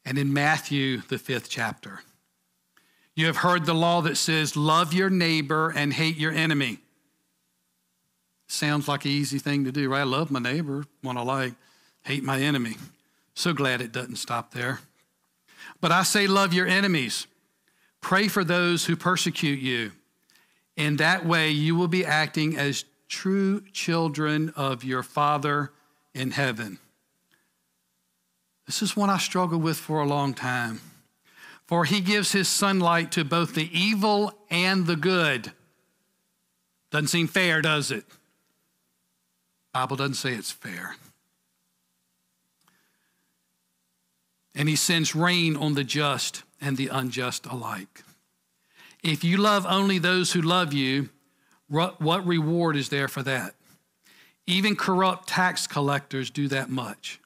And 0.05 0.17
in 0.17 0.31
Matthew, 0.31 1.01
the 1.01 1.17
fifth 1.17 1.49
chapter, 1.49 1.99
you 3.15 3.27
have 3.27 3.37
heard 3.37 3.65
the 3.65 3.73
law 3.73 4.01
that 4.01 4.17
says, 4.17 4.55
Love 4.55 4.93
your 4.93 5.09
neighbor 5.09 5.71
and 5.75 5.93
hate 5.93 6.17
your 6.17 6.31
enemy. 6.31 6.79
Sounds 8.47 8.87
like 8.87 9.05
an 9.05 9.11
easy 9.11 9.39
thing 9.39 9.63
to 9.65 9.71
do, 9.71 9.89
right? 9.89 10.01
I 10.01 10.03
love 10.03 10.29
my 10.29 10.39
neighbor, 10.39 10.85
want 11.03 11.17
to 11.17 11.23
like, 11.23 11.53
hate 12.03 12.23
my 12.23 12.39
enemy. 12.39 12.75
So 13.33 13.53
glad 13.53 13.81
it 13.81 13.91
doesn't 13.91 14.17
stop 14.17 14.53
there. 14.53 14.79
But 15.81 15.91
I 15.91 16.03
say, 16.03 16.27
love 16.27 16.53
your 16.53 16.67
enemies. 16.67 17.27
Pray 18.01 18.27
for 18.27 18.43
those 18.43 18.85
who 18.85 18.95
persecute 18.95 19.59
you. 19.59 19.91
In 20.77 20.97
that 20.97 21.25
way, 21.25 21.49
you 21.49 21.75
will 21.75 21.87
be 21.87 22.05
acting 22.05 22.55
as 22.57 22.85
true 23.07 23.61
children 23.71 24.53
of 24.55 24.83
your 24.83 25.03
Father 25.03 25.71
in 26.13 26.31
heaven. 26.31 26.79
This 28.65 28.81
is 28.81 28.95
one 28.95 29.09
I 29.09 29.17
struggled 29.17 29.63
with 29.63 29.77
for 29.77 30.01
a 30.01 30.05
long 30.05 30.33
time. 30.33 30.81
For 31.67 31.85
he 31.85 31.99
gives 32.01 32.31
his 32.31 32.47
sunlight 32.47 33.11
to 33.13 33.23
both 33.23 33.55
the 33.55 33.69
evil 33.77 34.33
and 34.49 34.85
the 34.85 34.95
good. 34.95 35.51
Doesn't 36.91 37.07
seem 37.07 37.27
fair, 37.27 37.61
does 37.61 37.91
it? 37.91 38.05
Bible 39.73 39.97
doesn't 39.97 40.13
say 40.13 40.33
it's 40.33 40.51
fair. 40.51 40.95
And 44.53 44.69
he 44.69 44.75
sends 44.75 45.15
rain 45.15 45.57
on 45.57 45.73
the 45.73 45.83
just 45.83 46.43
and 46.61 46.77
the 46.77 46.87
unjust 46.87 47.45
alike. 47.45 48.03
If 49.03 49.23
you 49.23 49.37
love 49.37 49.65
only 49.67 49.99
those 49.99 50.31
who 50.31 50.41
love 50.41 50.71
you, 50.71 51.09
what 51.67 52.25
reward 52.25 52.77
is 52.77 52.89
there 52.89 53.07
for 53.07 53.23
that? 53.23 53.55
Even 54.47 54.75
corrupt 54.75 55.27
tax 55.27 55.67
collectors 55.67 56.29
do 56.29 56.47
that 56.47 56.69
much. 56.69 57.19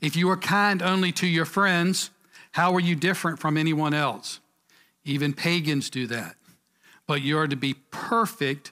If 0.00 0.14
you 0.14 0.28
are 0.30 0.36
kind 0.36 0.82
only 0.82 1.10
to 1.12 1.26
your 1.26 1.46
friends, 1.46 2.10
how 2.54 2.72
are 2.72 2.80
you 2.80 2.94
different 2.94 3.40
from 3.40 3.56
anyone 3.56 3.92
else? 3.92 4.38
Even 5.04 5.32
pagans 5.32 5.90
do 5.90 6.06
that. 6.06 6.36
But 7.04 7.20
you 7.20 7.36
are 7.36 7.48
to 7.48 7.56
be 7.56 7.74
perfect, 7.90 8.70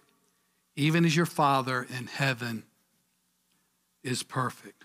even 0.77 1.05
as 1.05 1.17
your 1.17 1.27
Father 1.27 1.85
in 1.99 2.07
heaven 2.07 2.63
is 4.05 4.23
perfect. 4.23 4.85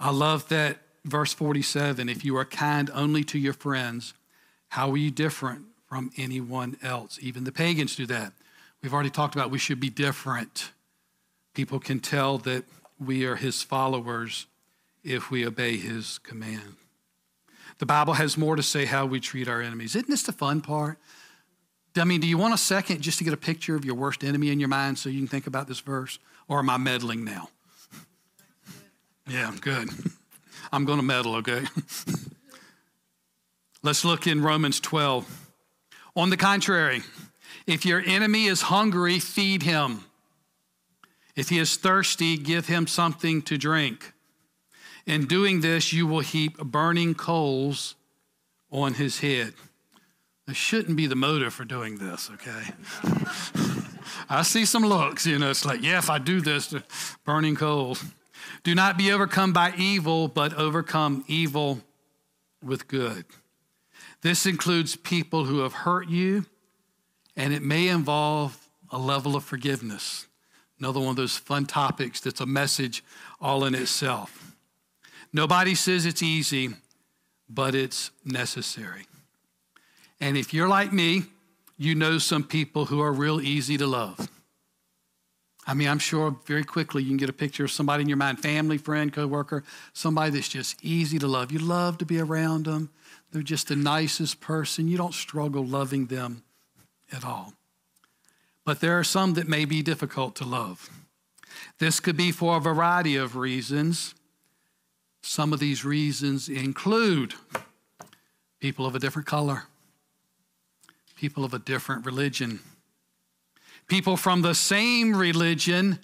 I 0.00 0.10
love 0.10 0.48
that 0.48 0.78
verse 1.04 1.34
47 1.34 2.08
if 2.08 2.24
you 2.24 2.34
are 2.38 2.46
kind 2.46 2.90
only 2.94 3.24
to 3.24 3.38
your 3.38 3.52
friends, 3.52 4.14
how 4.68 4.90
are 4.90 4.96
you 4.96 5.10
different 5.10 5.66
from 5.86 6.10
anyone 6.16 6.78
else? 6.82 7.18
Even 7.20 7.44
the 7.44 7.52
pagans 7.52 7.94
do 7.94 8.06
that. 8.06 8.32
We've 8.82 8.94
already 8.94 9.10
talked 9.10 9.34
about 9.34 9.50
we 9.50 9.58
should 9.58 9.80
be 9.80 9.90
different. 9.90 10.72
People 11.52 11.78
can 11.78 12.00
tell 12.00 12.38
that 12.38 12.64
we 12.98 13.26
are 13.26 13.36
his 13.36 13.62
followers 13.62 14.46
if 15.04 15.30
we 15.30 15.46
obey 15.46 15.76
his 15.76 16.16
command. 16.20 16.76
The 17.78 17.86
Bible 17.86 18.14
has 18.14 18.36
more 18.36 18.56
to 18.56 18.62
say 18.62 18.84
how 18.84 19.06
we 19.06 19.20
treat 19.20 19.48
our 19.48 19.62
enemies. 19.62 19.94
Isn't 19.94 20.10
this 20.10 20.24
the 20.24 20.32
fun 20.32 20.60
part? 20.60 20.98
I 21.96 22.04
mean, 22.04 22.20
do 22.20 22.26
you 22.26 22.38
want 22.38 22.54
a 22.54 22.58
second 22.58 23.00
just 23.00 23.18
to 23.18 23.24
get 23.24 23.32
a 23.32 23.38
picture 23.38 23.74
of 23.74 23.84
your 23.84 23.94
worst 23.94 24.22
enemy 24.22 24.50
in 24.50 24.60
your 24.60 24.68
mind 24.68 24.98
so 24.98 25.08
you 25.08 25.18
can 25.18 25.28
think 25.28 25.46
about 25.46 25.68
this 25.68 25.80
verse? 25.80 26.18
Or 26.48 26.58
am 26.58 26.70
I 26.70 26.76
meddling 26.76 27.24
now? 27.24 27.50
Yeah, 29.28 29.52
good. 29.60 29.88
I'm 30.72 30.84
going 30.84 30.98
to 30.98 31.04
meddle, 31.04 31.36
okay? 31.36 31.64
Let's 33.82 34.04
look 34.04 34.26
in 34.26 34.42
Romans 34.42 34.80
12. 34.80 35.50
On 36.16 36.30
the 36.30 36.36
contrary, 36.36 37.02
if 37.66 37.86
your 37.86 38.00
enemy 38.04 38.46
is 38.46 38.62
hungry, 38.62 39.18
feed 39.18 39.62
him. 39.62 40.04
If 41.36 41.48
he 41.50 41.58
is 41.58 41.76
thirsty, 41.76 42.36
give 42.36 42.66
him 42.66 42.86
something 42.86 43.42
to 43.42 43.56
drink. 43.56 44.12
In 45.08 45.24
doing 45.24 45.62
this, 45.62 45.90
you 45.90 46.06
will 46.06 46.20
heap 46.20 46.58
burning 46.58 47.14
coals 47.14 47.94
on 48.70 48.94
his 48.94 49.20
head. 49.20 49.54
There 50.44 50.54
shouldn't 50.54 50.98
be 50.98 51.06
the 51.06 51.16
motive 51.16 51.54
for 51.54 51.64
doing 51.64 51.96
this, 51.96 52.30
okay? 52.34 52.74
I 54.28 54.42
see 54.42 54.66
some 54.66 54.82
looks, 54.82 55.26
you 55.26 55.38
know, 55.38 55.48
it's 55.48 55.64
like, 55.64 55.82
yeah, 55.82 55.96
if 55.96 56.10
I 56.10 56.18
do 56.18 56.42
this, 56.42 56.74
burning 57.24 57.56
coals. 57.56 58.04
Do 58.64 58.74
not 58.74 58.98
be 58.98 59.10
overcome 59.10 59.54
by 59.54 59.72
evil, 59.78 60.28
but 60.28 60.52
overcome 60.52 61.24
evil 61.26 61.80
with 62.62 62.86
good. 62.86 63.24
This 64.20 64.44
includes 64.44 64.94
people 64.94 65.46
who 65.46 65.60
have 65.60 65.72
hurt 65.72 66.10
you, 66.10 66.44
and 67.34 67.54
it 67.54 67.62
may 67.62 67.88
involve 67.88 68.68
a 68.90 68.98
level 68.98 69.36
of 69.36 69.44
forgiveness. 69.44 70.26
Another 70.78 71.00
one 71.00 71.10
of 71.10 71.16
those 71.16 71.38
fun 71.38 71.64
topics 71.64 72.20
that's 72.20 72.42
a 72.42 72.46
message 72.46 73.02
all 73.40 73.64
in 73.64 73.74
itself. 73.74 74.47
Nobody 75.32 75.74
says 75.74 76.06
it's 76.06 76.22
easy, 76.22 76.70
but 77.48 77.74
it's 77.74 78.10
necessary. 78.24 79.06
And 80.20 80.36
if 80.36 80.52
you're 80.52 80.68
like 80.68 80.92
me, 80.92 81.24
you 81.76 81.94
know 81.94 82.18
some 82.18 82.42
people 82.42 82.86
who 82.86 83.00
are 83.00 83.12
real 83.12 83.40
easy 83.40 83.76
to 83.76 83.86
love. 83.86 84.28
I 85.66 85.74
mean, 85.74 85.86
I'm 85.86 85.98
sure 85.98 86.34
very 86.46 86.64
quickly 86.64 87.02
you 87.02 87.10
can 87.10 87.18
get 87.18 87.28
a 87.28 87.34
picture 87.34 87.64
of 87.64 87.70
somebody 87.70 88.00
in 88.00 88.08
your 88.08 88.16
mind, 88.16 88.40
family, 88.40 88.78
friend, 88.78 89.12
coworker, 89.12 89.64
somebody 89.92 90.30
that's 90.30 90.48
just 90.48 90.82
easy 90.82 91.18
to 91.18 91.28
love. 91.28 91.52
You 91.52 91.58
love 91.58 91.98
to 91.98 92.06
be 92.06 92.18
around 92.18 92.64
them. 92.64 92.90
They're 93.30 93.42
just 93.42 93.68
the 93.68 93.76
nicest 93.76 94.40
person. 94.40 94.88
You 94.88 94.96
don't 94.96 95.12
struggle 95.12 95.64
loving 95.64 96.06
them 96.06 96.42
at 97.12 97.22
all. 97.22 97.52
But 98.64 98.80
there 98.80 98.98
are 98.98 99.04
some 99.04 99.34
that 99.34 99.46
may 99.46 99.66
be 99.66 99.82
difficult 99.82 100.34
to 100.36 100.44
love. 100.44 100.88
This 101.78 102.00
could 102.00 102.16
be 102.16 102.32
for 102.32 102.56
a 102.56 102.60
variety 102.60 103.16
of 103.16 103.36
reasons. 103.36 104.14
Some 105.22 105.52
of 105.52 105.60
these 105.60 105.84
reasons 105.84 106.48
include 106.48 107.34
people 108.60 108.86
of 108.86 108.94
a 108.94 108.98
different 108.98 109.26
color, 109.26 109.64
people 111.16 111.44
of 111.44 111.54
a 111.54 111.58
different 111.58 112.06
religion 112.06 112.60
people 113.88 114.16
from 114.16 114.42
the 114.42 114.54
same 114.54 115.16
religion, 115.16 115.98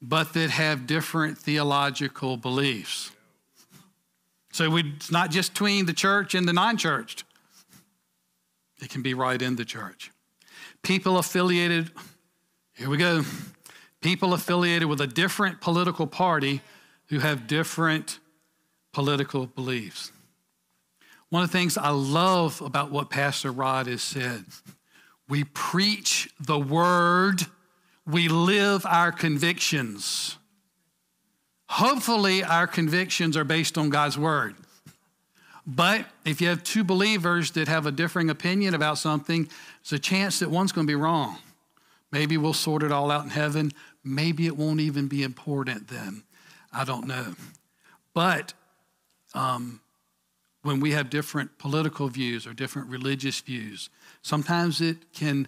but 0.00 0.34
that 0.34 0.50
have 0.50 0.86
different 0.86 1.38
theological 1.38 2.36
beliefs. 2.36 3.10
So 4.52 4.76
it's 4.76 5.10
not 5.10 5.30
just 5.30 5.54
between 5.54 5.86
the 5.86 5.92
church 5.92 6.34
and 6.34 6.46
the 6.46 6.52
non 6.52 6.76
church, 6.76 7.24
it 8.80 8.90
can 8.90 9.02
be 9.02 9.14
right 9.14 9.40
in 9.40 9.56
the 9.56 9.64
church. 9.64 10.10
People 10.82 11.18
affiliated, 11.18 11.90
here 12.74 12.90
we 12.90 12.98
go, 12.98 13.22
people 14.00 14.34
affiliated 14.34 14.88
with 14.88 15.00
a 15.00 15.06
different 15.06 15.60
political 15.60 16.06
party 16.06 16.60
who 17.06 17.20
have 17.20 17.46
different 17.46 18.18
political 18.92 19.46
beliefs. 19.46 20.12
One 21.30 21.42
of 21.42 21.50
the 21.50 21.58
things 21.58 21.78
I 21.78 21.90
love 21.90 22.60
about 22.60 22.90
what 22.90 23.10
Pastor 23.10 23.50
Rod 23.50 23.86
has 23.86 24.02
said 24.02 24.44
we 25.28 25.44
preach 25.44 26.28
the 26.38 26.58
word, 26.58 27.46
we 28.06 28.28
live 28.28 28.84
our 28.84 29.10
convictions. 29.12 30.36
Hopefully, 31.68 32.44
our 32.44 32.66
convictions 32.66 33.34
are 33.34 33.44
based 33.44 33.78
on 33.78 33.88
God's 33.88 34.18
word. 34.18 34.56
But 35.66 36.04
if 36.26 36.40
you 36.40 36.48
have 36.48 36.62
two 36.64 36.84
believers 36.84 37.52
that 37.52 37.68
have 37.68 37.86
a 37.86 37.92
differing 37.92 38.28
opinion 38.28 38.74
about 38.74 38.98
something, 38.98 39.48
there's 39.82 39.92
a 39.92 39.98
chance 39.98 40.40
that 40.40 40.50
one's 40.50 40.72
going 40.72 40.86
to 40.86 40.90
be 40.90 40.96
wrong. 40.96 41.38
Maybe 42.10 42.36
we'll 42.36 42.52
sort 42.52 42.82
it 42.82 42.92
all 42.92 43.10
out 43.10 43.24
in 43.24 43.30
heaven. 43.30 43.72
Maybe 44.04 44.46
it 44.46 44.56
won't 44.56 44.80
even 44.80 45.06
be 45.06 45.22
important 45.22 45.88
then. 45.88 46.24
I 46.72 46.84
don't 46.84 47.06
know. 47.06 47.36
But 48.12 48.52
um, 49.34 49.80
when 50.62 50.80
we 50.80 50.92
have 50.92 51.10
different 51.10 51.58
political 51.58 52.08
views 52.08 52.46
or 52.46 52.52
different 52.52 52.88
religious 52.88 53.40
views. 53.40 53.90
Sometimes 54.22 54.80
it 54.80 55.12
can 55.12 55.46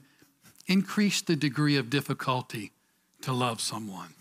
increase 0.66 1.20
the 1.20 1.36
degree 1.36 1.76
of 1.76 1.90
difficulty 1.90 2.72
to 3.22 3.32
love 3.32 3.60
someone. 3.60 4.14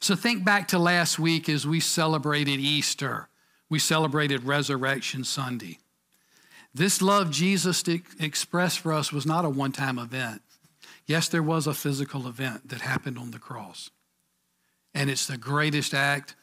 So 0.00 0.14
think 0.14 0.44
back 0.44 0.68
to 0.68 0.78
last 0.78 1.18
week 1.18 1.48
as 1.48 1.66
we 1.66 1.80
celebrated 1.80 2.60
Easter, 2.60 3.28
we 3.68 3.78
celebrated 3.78 4.44
Resurrection 4.44 5.24
Sunday. 5.24 5.78
This 6.74 7.00
love 7.00 7.30
Jesus 7.30 7.82
expressed 8.20 8.80
for 8.80 8.92
us 8.92 9.12
was 9.12 9.24
not 9.24 9.44
a 9.44 9.48
one 9.48 9.72
time 9.72 9.98
event. 9.98 10.42
Yes, 11.06 11.28
there 11.28 11.42
was 11.42 11.66
a 11.66 11.74
physical 11.74 12.26
event 12.26 12.68
that 12.68 12.80
happened 12.80 13.18
on 13.18 13.30
the 13.30 13.38
cross. 13.38 13.90
And 14.92 15.08
it's 15.08 15.26
the 15.26 15.38
greatest 15.38 15.94
act 15.94 16.34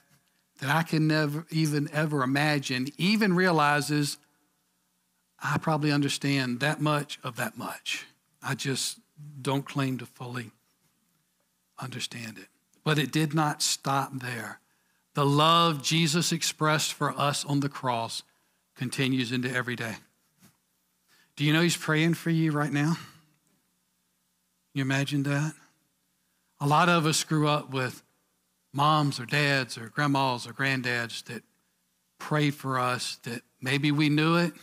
that 0.60 0.70
I 0.70 0.84
can 0.84 1.08
never 1.08 1.46
even 1.50 1.89
ever 1.92 2.24
imagine, 2.24 2.88
even 2.98 3.34
realizes 3.34 4.18
I 5.42 5.58
probably 5.58 5.92
understand 5.92 6.62
that 6.62 6.80
much 6.80 7.20
of 7.24 7.36
that 7.36 7.58
much. 7.58 8.06
I 8.42 8.56
just 8.56 9.00
don't 9.42 9.66
claim 9.66 9.98
to 9.98 10.06
fully 10.06 10.52
understand 11.80 12.38
it. 12.38 12.48
But 12.84 12.98
it 12.98 13.12
did 13.12 13.34
not 13.34 13.62
stop 13.62 14.12
there. 14.13 14.60
The 15.16 15.26
love 15.26 15.84
Jesus 15.84 16.32
expressed 16.32 16.94
for 16.94 17.12
us 17.12 17.46
on 17.46 17.60
the 17.60 17.70
cross 17.70 18.24
continues 18.76 19.32
into 19.32 19.54
every 19.54 19.76
day. 19.76 19.96
Do 21.36 21.44
you 21.44 21.54
know 21.54 21.62
He's 21.62 21.78
praying 21.78 22.16
for 22.16 22.30
you 22.30 22.52
right 22.52 22.72
now? 22.72 22.96
You 24.74 24.82
imagine 24.82 25.24
that? 25.24 25.54
A 26.60 26.68
lot 26.68 26.89
of 26.89 27.06
us 27.06 27.24
grew 27.24 27.48
up 27.48 27.72
with 27.72 28.02
moms 28.73 29.19
or 29.19 29.25
dads 29.25 29.77
or 29.77 29.89
grandmas 29.89 30.47
or 30.47 30.53
granddads 30.53 31.23
that 31.25 31.43
prayed 32.17 32.55
for 32.55 32.79
us 32.79 33.17
that 33.23 33.41
maybe 33.62 33.91
we 33.91 34.09
knew 34.09 34.36
it 34.36 34.53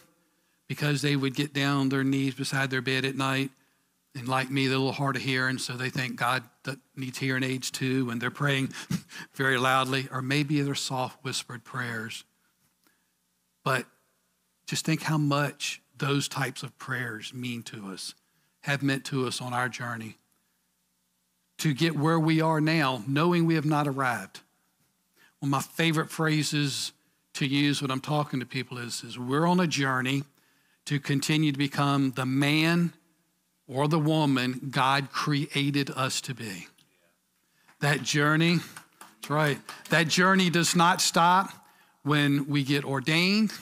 because 0.68 1.02
they 1.02 1.16
would 1.16 1.34
get 1.34 1.52
down 1.52 1.88
their 1.88 2.04
knees 2.04 2.34
beside 2.34 2.70
their 2.70 2.82
bed 2.82 3.04
at 3.04 3.16
night 3.16 3.50
and 4.14 4.26
like 4.26 4.50
me, 4.50 4.66
they're 4.66 4.76
a 4.76 4.78
little 4.78 4.92
hard 4.92 5.16
of 5.16 5.22
hearing, 5.22 5.58
so 5.58 5.74
they 5.74 5.90
think 5.90 6.16
God 6.16 6.42
needs 6.96 7.18
hearing 7.18 7.44
aids 7.44 7.70
too, 7.70 8.10
and 8.10 8.20
they're 8.20 8.30
praying 8.30 8.72
very 9.34 9.56
loudly, 9.56 10.08
or 10.10 10.20
maybe 10.20 10.60
they're 10.62 10.74
soft 10.74 11.22
whispered 11.24 11.64
prayers. 11.64 12.24
But 13.64 13.86
just 14.66 14.84
think 14.84 15.02
how 15.02 15.18
much 15.18 15.80
those 15.96 16.28
types 16.28 16.62
of 16.62 16.76
prayers 16.78 17.32
mean 17.32 17.62
to 17.64 17.92
us, 17.92 18.14
have 18.62 18.82
meant 18.82 19.04
to 19.06 19.26
us 19.26 19.40
on 19.40 19.52
our 19.52 19.68
journey 19.68 20.16
to 21.60 21.74
get 21.74 21.96
where 21.96 22.18
we 22.18 22.40
are 22.40 22.60
now, 22.60 23.02
knowing 23.06 23.46
we 23.46 23.54
have 23.54 23.66
not 23.66 23.86
arrived. 23.86 24.40
One 25.40 25.48
of 25.48 25.50
my 25.50 25.60
favorite 25.60 26.10
phrases 26.10 26.92
to 27.34 27.46
use 27.46 27.80
when 27.82 27.90
I'm 27.90 28.00
talking 28.00 28.40
to 28.40 28.46
people 28.46 28.78
is, 28.78 29.04
is 29.04 29.18
we're 29.18 29.46
on 29.46 29.60
a 29.60 29.66
journey 29.66 30.24
to 30.86 30.98
continue 30.98 31.52
to 31.52 31.58
become 31.58 32.12
the 32.12 32.26
man 32.26 32.92
or 33.68 33.88
the 33.88 33.98
woman 33.98 34.68
God 34.70 35.12
created 35.12 35.90
us 35.90 36.20
to 36.22 36.34
be. 36.34 36.66
That 37.80 38.02
journey, 38.02 38.58
that's 39.20 39.30
right, 39.30 39.58
that 39.90 40.08
journey 40.08 40.50
does 40.50 40.74
not 40.74 41.00
stop 41.00 41.50
when 42.02 42.48
we 42.48 42.64
get 42.64 42.84
ordained, 42.84 43.52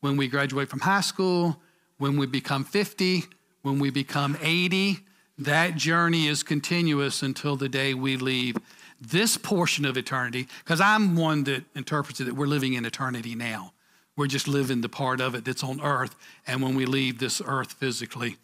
when 0.00 0.16
we 0.16 0.28
graduate 0.28 0.68
from 0.68 0.80
high 0.80 1.00
school, 1.00 1.56
when 1.98 2.16
we 2.16 2.26
become 2.26 2.64
50, 2.64 3.24
when 3.62 3.78
we 3.78 3.90
become 3.90 4.36
80. 4.42 4.98
That 5.38 5.74
journey 5.76 6.26
is 6.26 6.42
continuous 6.42 7.22
until 7.22 7.56
the 7.56 7.68
day 7.68 7.92
we 7.94 8.16
leave 8.16 8.56
this 9.00 9.36
portion 9.36 9.84
of 9.84 9.96
eternity, 9.96 10.48
because 10.64 10.80
I'm 10.80 11.16
one 11.16 11.44
that 11.44 11.64
interprets 11.74 12.20
it 12.20 12.24
that 12.24 12.34
we're 12.34 12.46
living 12.46 12.74
in 12.74 12.84
eternity 12.84 13.34
now. 13.34 13.72
We're 14.16 14.28
just 14.28 14.46
living 14.46 14.80
the 14.80 14.88
part 14.88 15.20
of 15.20 15.34
it 15.34 15.44
that's 15.44 15.64
on 15.64 15.80
earth. 15.80 16.14
And 16.46 16.62
when 16.62 16.76
we 16.76 16.86
leave 16.86 17.18
this 17.18 17.42
earth 17.44 17.72
physically, 17.72 18.36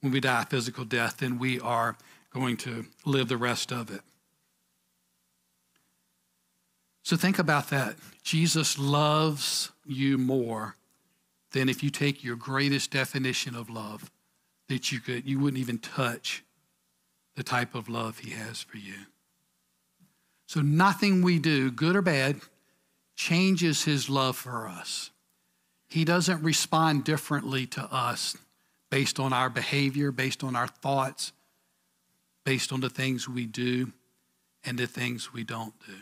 when 0.00 0.12
we 0.12 0.20
die 0.20 0.44
physical 0.44 0.84
death, 0.84 1.18
then 1.18 1.38
we 1.38 1.60
are 1.60 1.96
going 2.34 2.56
to 2.58 2.86
live 3.04 3.28
the 3.28 3.36
rest 3.36 3.72
of 3.72 3.90
it. 3.90 4.00
So 7.04 7.16
think 7.16 7.38
about 7.38 7.70
that. 7.70 7.94
Jesus 8.24 8.78
loves 8.78 9.70
you 9.86 10.18
more 10.18 10.74
than 11.52 11.68
if 11.68 11.84
you 11.84 11.90
take 11.90 12.24
your 12.24 12.34
greatest 12.34 12.90
definition 12.90 13.54
of 13.54 13.70
love 13.70 14.10
that 14.68 14.90
you 14.92 15.00
could 15.00 15.26
you 15.26 15.38
wouldn't 15.38 15.60
even 15.60 15.78
touch 15.78 16.44
the 17.34 17.42
type 17.42 17.74
of 17.74 17.88
love 17.88 18.18
he 18.18 18.30
has 18.30 18.62
for 18.62 18.78
you. 18.78 18.94
So 20.46 20.60
nothing 20.60 21.22
we 21.22 21.38
do, 21.38 21.70
good 21.70 21.96
or 21.96 22.02
bad, 22.02 22.40
changes 23.14 23.84
his 23.84 24.08
love 24.08 24.36
for 24.36 24.68
us. 24.68 25.10
He 25.88 26.04
doesn't 26.04 26.42
respond 26.42 27.04
differently 27.04 27.66
to 27.68 27.82
us 27.82 28.36
based 28.90 29.18
on 29.18 29.32
our 29.32 29.50
behavior, 29.50 30.12
based 30.12 30.44
on 30.44 30.56
our 30.56 30.68
thoughts, 30.68 31.32
based 32.44 32.72
on 32.72 32.80
the 32.80 32.90
things 32.90 33.28
we 33.28 33.46
do 33.46 33.92
and 34.64 34.78
the 34.78 34.86
things 34.86 35.32
we 35.32 35.44
don't 35.44 35.74
do. 35.86 35.94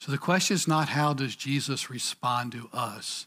So 0.00 0.12
the 0.12 0.18
question 0.18 0.54
is 0.54 0.68
not 0.68 0.90
how 0.90 1.12
does 1.12 1.34
Jesus 1.34 1.90
respond 1.90 2.52
to 2.52 2.68
us? 2.72 3.26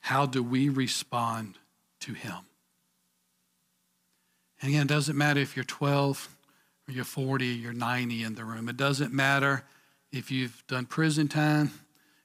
How 0.00 0.24
do 0.24 0.42
we 0.42 0.68
respond 0.68 1.58
to 2.00 2.12
him? 2.12 2.46
And 4.60 4.70
again, 4.70 4.82
it 4.82 4.88
doesn't 4.88 5.16
matter 5.16 5.40
if 5.40 5.56
you're 5.56 5.64
12 5.64 6.36
or 6.88 6.92
you're 6.92 7.04
40 7.04 7.50
or 7.50 7.54
you're 7.54 7.72
90 7.72 8.22
in 8.22 8.34
the 8.34 8.44
room. 8.44 8.68
It 8.68 8.76
doesn't 8.76 9.12
matter 9.12 9.64
if 10.12 10.30
you've 10.30 10.62
done 10.66 10.86
prison 10.86 11.28
time. 11.28 11.72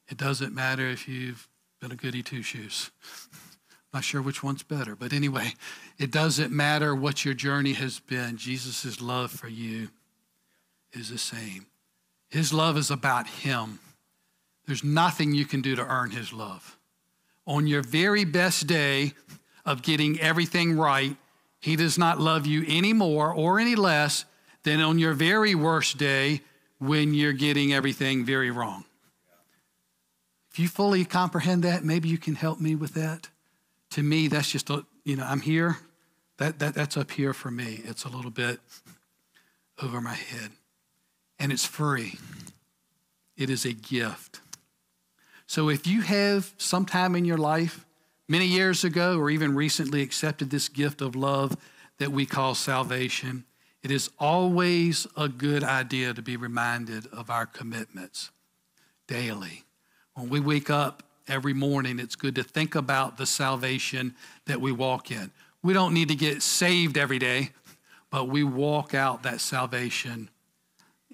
It 0.07 0.17
doesn't 0.17 0.53
matter 0.53 0.87
if 0.87 1.07
you've 1.07 1.47
been 1.79 1.91
a 1.91 1.95
goody 1.95 2.23
two 2.23 2.41
shoes. 2.41 2.91
Not 3.93 4.03
sure 4.05 4.21
which 4.21 4.41
one's 4.41 4.63
better, 4.63 4.95
but 4.95 5.11
anyway, 5.11 5.53
it 5.97 6.11
doesn't 6.11 6.51
matter 6.51 6.95
what 6.95 7.25
your 7.25 7.33
journey 7.33 7.73
has 7.73 7.99
been. 7.99 8.37
Jesus' 8.37 9.01
love 9.01 9.31
for 9.31 9.49
you 9.49 9.89
is 10.93 11.09
the 11.09 11.17
same. 11.17 11.65
His 12.29 12.53
love 12.53 12.77
is 12.77 12.89
about 12.89 13.27
Him. 13.27 13.79
There's 14.65 14.83
nothing 14.83 15.33
you 15.33 15.45
can 15.45 15.61
do 15.61 15.75
to 15.75 15.85
earn 15.85 16.11
His 16.11 16.31
love. 16.31 16.77
On 17.45 17.67
your 17.67 17.81
very 17.81 18.23
best 18.23 18.67
day 18.67 19.13
of 19.65 19.81
getting 19.81 20.19
everything 20.21 20.77
right, 20.77 21.17
He 21.61 21.75
does 21.75 21.97
not 21.97 22.19
love 22.19 22.45
you 22.45 22.65
any 22.67 22.91
more 22.91 23.33
or 23.33 23.59
any 23.59 23.75
less 23.75 24.25
than 24.63 24.81
on 24.81 24.99
your 24.99 25.13
very 25.13 25.55
worst 25.55 25.97
day 25.97 26.41
when 26.79 27.13
you're 27.13 27.33
getting 27.33 27.73
everything 27.73 28.25
very 28.25 28.51
wrong. 28.51 28.83
If 30.51 30.59
you 30.59 30.67
fully 30.67 31.05
comprehend 31.05 31.63
that, 31.63 31.85
maybe 31.85 32.09
you 32.09 32.17
can 32.17 32.35
help 32.35 32.59
me 32.59 32.75
with 32.75 32.93
that 32.95 33.29
to 33.91 34.03
me, 34.03 34.27
that's 34.27 34.49
just 34.51 34.69
a, 34.69 34.85
you 35.03 35.15
know, 35.15 35.25
I'm 35.25 35.41
here. 35.41 35.77
That, 36.37 36.59
that, 36.59 36.73
that's 36.73 36.97
up 36.97 37.11
here 37.11 37.33
for 37.33 37.51
me. 37.51 37.81
It's 37.85 38.03
a 38.03 38.09
little 38.09 38.31
bit 38.31 38.59
over 39.81 40.01
my 40.01 40.15
head. 40.15 40.51
And 41.39 41.51
it's 41.51 41.65
free, 41.65 42.17
it 43.37 43.49
is 43.49 43.65
a 43.65 43.73
gift. 43.73 44.41
So 45.47 45.69
if 45.69 45.85
you 45.85 46.01
have 46.01 46.53
sometime 46.57 47.15
in 47.15 47.25
your 47.25 47.37
life, 47.37 47.85
many 48.31 48.45
years 48.45 48.85
ago 48.85 49.17
or 49.19 49.29
even 49.29 49.53
recently 49.53 50.01
accepted 50.01 50.49
this 50.49 50.69
gift 50.69 51.01
of 51.01 51.17
love 51.17 51.57
that 51.99 52.13
we 52.13 52.25
call 52.25 52.55
salvation, 52.55 53.43
it 53.83 53.91
is 53.91 54.09
always 54.17 55.05
a 55.17 55.27
good 55.27 55.65
idea 55.65 56.13
to 56.13 56.21
be 56.21 56.37
reminded 56.37 57.05
of 57.07 57.29
our 57.29 57.45
commitments 57.45 58.31
daily. 59.05 59.65
When 60.13 60.29
we 60.29 60.39
wake 60.39 60.69
up 60.69 61.03
every 61.27 61.53
morning, 61.53 61.99
it's 61.99 62.15
good 62.15 62.35
to 62.35 62.43
think 62.43 62.73
about 62.73 63.17
the 63.17 63.25
salvation 63.25 64.15
that 64.45 64.61
we 64.61 64.71
walk 64.71 65.11
in. 65.11 65.31
We 65.61 65.73
don't 65.73 65.93
need 65.93 66.07
to 66.07 66.15
get 66.15 66.41
saved 66.41 66.97
every 66.97 67.19
day, 67.19 67.49
but 68.11 68.29
we 68.29 68.45
walk 68.45 68.93
out 68.93 69.23
that 69.23 69.41
salvation 69.41 70.29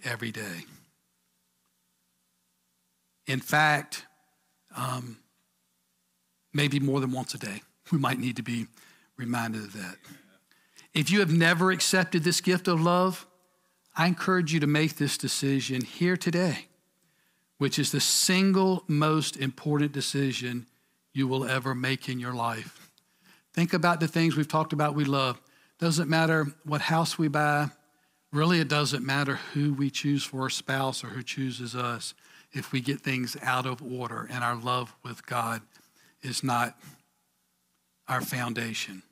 every 0.04 0.32
day. 0.32 0.66
In 3.26 3.40
fact, 3.40 4.06
um, 4.76 5.18
maybe 6.58 6.82
more 6.82 7.00
than 7.00 7.14
once 7.14 7.34
a 7.34 7.38
day, 7.38 7.62
we 7.92 7.98
might 7.98 8.20
need 8.20 8.36
to 8.36 8.44
be 8.44 8.68
reminded 9.16 9.64
of 9.64 9.74
that. 9.74 9.96
If 10.94 11.10
you 11.10 11.20
have 11.20 11.32
never 11.32 11.72
accepted 11.72 12.26
this 12.26 12.42
gift 12.42 12.68
of 12.68 12.82
love, 12.82 13.26
I 13.96 14.08
encourage 14.08 14.54
you 14.54 14.60
to 14.60 14.68
make 14.68 14.98
this 14.98 15.18
decision 15.18 15.82
here 15.82 16.18
today 16.18 16.68
which 17.58 17.80
is 17.80 17.92
the 17.92 18.00
single 18.00 18.84
most 18.88 19.38
important 19.38 19.92
decision 19.92 20.68
you 21.14 21.28
will 21.28 21.46
ever 21.46 21.74
make 21.74 22.08
in 22.08 22.20
your 22.20 22.34
life. 22.34 22.92
Think 23.54 23.74
about 23.74 24.00
the 24.00 24.08
things 24.08 24.36
we've 24.36 24.48
talked 24.48 24.74
about 24.74 24.94
we 24.94 25.06
love. 25.06 25.42
Doesn't 25.80 26.10
matter 26.10 26.48
what 26.64 26.82
house 26.82 27.18
we 27.18 27.28
buy, 27.28 27.70
really, 28.32 28.60
it 28.60 28.68
doesn't 28.68 29.06
matter 29.06 29.36
who 29.54 29.74
we 29.74 29.90
choose 29.90 30.24
for 30.24 30.48
a 30.48 30.52
spouse 30.52 31.04
or 31.04 31.08
who 31.08 31.24
chooses 31.24 31.76
us 31.76 32.14
if 32.52 32.72
we 32.72 32.82
get 32.82 33.02
things 33.02 33.36
out 33.42 33.66
of 33.66 33.82
order 33.82 34.28
and 34.32 34.44
our 34.44 34.56
love 34.56 34.96
with 35.04 35.26
God 35.26 35.62
is 36.28 36.44
not 36.44 36.78
our 38.08 38.22
foundation. 38.22 39.04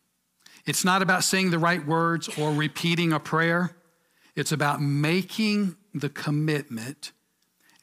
It's 0.66 0.84
not 0.84 1.02
about 1.02 1.24
saying 1.24 1.52
the 1.52 1.60
right 1.60 1.86
words 1.86 2.30
or 2.38 2.52
repeating 2.52 3.14
a 3.14 3.20
prayer. 3.20 3.76
It's 4.36 4.52
about 4.52 4.82
making 4.82 5.76
the 5.94 6.10
commitment 6.10 7.12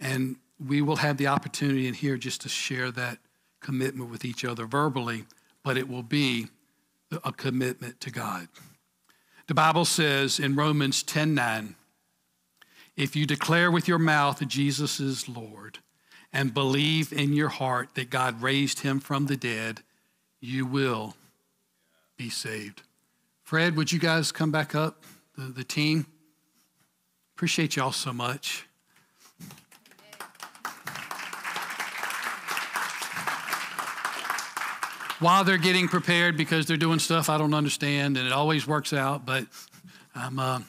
and 0.01 0.37
we 0.59 0.83
will 0.83 0.97
have 0.97 1.17
the 1.17 1.29
opportunity 1.29 1.87
in 1.87 1.95
here 1.95 2.17
just 2.17 2.41
to 2.43 2.49
share 2.49 2.91
that 2.91 3.19
commitment 3.61 4.11
with 4.11 4.25
each 4.25 4.45
other 4.45 4.67
verbally, 4.67 5.25
but 5.63 5.77
it 5.77 5.89
will 5.89 6.03
be 6.03 6.49
a 7.25 7.33
commitment 7.33 8.01
to 8.01 8.11
God. 8.11 8.49
The 9.47 9.55
Bible 9.55 9.85
says 9.85 10.39
in 10.39 10.57
Romans 10.57 11.03
10 11.03 11.35
9, 11.35 11.77
if 12.97 13.17
you 13.17 13.27
declare 13.27 13.71
with 13.71 13.89
your 13.89 13.99
mouth 13.99 14.47
Jesus 14.49 15.01
is 15.01 15.29
Lord 15.29 15.79
and 16.33 16.55
believe 16.55 17.13
in 17.13 17.33
your 17.33 17.49
heart 17.49 17.91
that 17.95 18.11
God 18.11 18.41
raised 18.41 18.81
him 18.81 19.01
from 19.01 19.27
the 19.27 19.37
dead, 19.37 19.83
you 20.41 20.65
will 20.65 21.15
be 22.17 22.31
saved. 22.31 22.83
Fred, 23.43 23.77
would 23.77 23.93
you 23.93 23.99
guys 23.99 24.33
come 24.33 24.51
back 24.51 24.75
up, 24.75 25.05
the, 25.37 25.45
the 25.45 25.65
team? 25.65 26.07
Appreciate 27.37 27.77
y'all 27.77 27.93
so 27.93 28.13
much. 28.13 28.67
While 35.19 35.45
they're 35.45 35.59
getting 35.59 35.87
prepared 35.87 36.37
because 36.37 36.67
they're 36.67 36.77
doing 36.77 36.99
stuff 36.99 37.29
I 37.29 37.39
don't 37.39 37.55
understand 37.55 38.17
and 38.17 38.27
it 38.27 38.33
always 38.33 38.67
works 38.67 38.93
out, 38.93 39.25
but 39.25 39.47
I'm, 40.15 40.39
uh, 40.39 40.61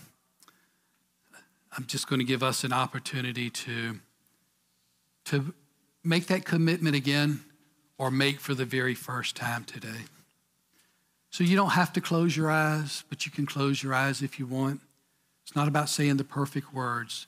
I'm 1.75 1.85
just 1.87 2.07
going 2.07 2.19
to 2.19 2.25
give 2.25 2.43
us 2.43 2.63
an 2.63 2.71
opportunity 2.71 3.49
to, 3.49 3.99
to 5.25 5.53
make 6.03 6.27
that 6.27 6.45
commitment 6.45 6.95
again 6.95 7.41
or 7.97 8.11
make 8.11 8.39
for 8.39 8.53
the 8.53 8.65
very 8.65 8.95
first 8.95 9.35
time 9.35 9.63
today. 9.63 10.05
So 11.29 11.43
you 11.43 11.55
don't 11.55 11.71
have 11.71 11.93
to 11.93 12.01
close 12.01 12.37
your 12.37 12.51
eyes, 12.51 13.03
but 13.09 13.25
you 13.25 13.31
can 13.31 13.45
close 13.45 13.81
your 13.81 13.93
eyes 13.93 14.21
if 14.21 14.37
you 14.37 14.45
want. 14.45 14.81
It's 15.43 15.55
not 15.55 15.67
about 15.67 15.89
saying 15.89 16.17
the 16.17 16.23
perfect 16.23 16.73
words, 16.73 17.27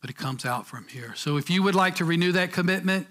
but 0.00 0.08
it 0.10 0.16
comes 0.16 0.44
out 0.44 0.66
from 0.66 0.86
here. 0.88 1.14
So 1.16 1.36
if 1.36 1.50
you 1.50 1.62
would 1.62 1.74
like 1.74 1.96
to 1.96 2.04
renew 2.04 2.32
that 2.32 2.52
commitment 2.52 3.06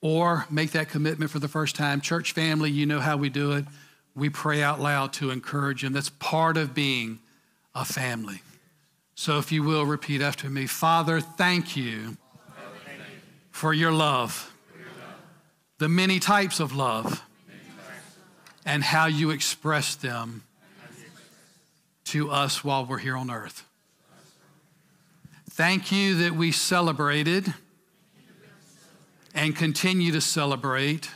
or 0.00 0.46
make 0.50 0.72
that 0.72 0.88
commitment 0.88 1.30
for 1.30 1.38
the 1.38 1.48
first 1.48 1.74
time, 1.74 2.00
church 2.00 2.32
family, 2.32 2.70
you 2.70 2.86
know 2.86 3.00
how 3.00 3.16
we 3.16 3.30
do 3.30 3.52
it. 3.52 3.64
We 4.14 4.30
pray 4.30 4.62
out 4.62 4.80
loud 4.80 5.12
to 5.14 5.30
encourage 5.30 5.82
them. 5.82 5.92
That's 5.92 6.10
part 6.10 6.56
of 6.56 6.74
being 6.74 7.18
a 7.74 7.84
family. 7.84 8.42
So 9.14 9.38
if 9.38 9.50
you 9.50 9.64
will 9.64 9.84
repeat 9.84 10.20
after 10.20 10.48
me 10.48 10.66
Father, 10.66 11.20
thank 11.20 11.76
you 11.76 12.16
for 13.58 13.74
your 13.74 13.90
love, 13.90 14.54
the 15.78 15.88
many 15.88 16.20
types 16.20 16.60
of 16.60 16.76
love 16.76 17.24
and 18.64 18.84
how 18.84 19.06
you 19.06 19.30
express 19.30 19.96
them 19.96 20.44
to 22.04 22.30
us 22.30 22.62
while 22.62 22.86
we're 22.86 22.98
here 22.98 23.16
on 23.16 23.32
earth. 23.32 23.66
Thank 25.50 25.90
you 25.90 26.14
that 26.18 26.34
we 26.34 26.52
celebrated 26.52 27.52
and 29.34 29.56
continue 29.56 30.12
to 30.12 30.20
celebrate 30.20 31.10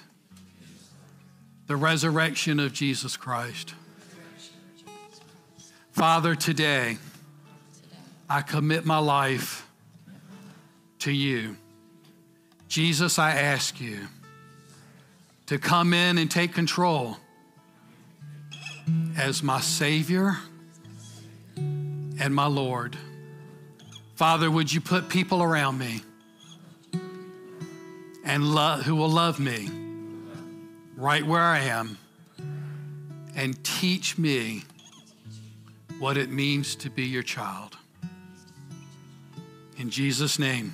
the 1.69 1.77
resurrection 1.77 2.59
of 2.59 2.73
Jesus 2.73 3.17
Christ. 3.17 3.73
Father, 5.93 6.35
today 6.35 6.99
I 8.29 8.43
commit 8.43 8.85
my 8.85 8.99
life 8.99 9.65
to 10.99 11.13
you. 11.13 11.57
Jesus, 12.73 13.19
I 13.19 13.33
ask 13.33 13.83
you 13.83 14.09
to 15.45 15.59
come 15.59 15.93
in 15.93 16.17
and 16.17 16.31
take 16.31 16.55
control 16.55 17.19
as 19.15 19.43
my 19.43 19.61
Savior 19.61 20.39
and 21.55 22.35
my 22.35 22.47
Lord. 22.47 22.97
Father, 24.15 24.51
would 24.51 24.73
you 24.73 24.81
put 24.81 25.11
people 25.11 25.43
around 25.43 25.77
me 25.77 26.01
and 28.25 28.43
love, 28.43 28.85
who 28.85 28.97
will 28.97 29.11
love 29.11 29.39
me 29.39 29.69
right 30.97 31.27
where 31.27 31.43
I 31.43 31.59
am 31.59 31.99
and 33.37 33.63
teach 33.63 34.17
me 34.17 34.63
what 35.99 36.17
it 36.17 36.31
means 36.31 36.75
to 36.77 36.89
be 36.89 37.05
your 37.05 37.23
child. 37.23 37.77
In 39.77 39.91
Jesus' 39.91 40.39
name, 40.39 40.73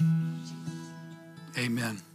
amen. 1.56 2.07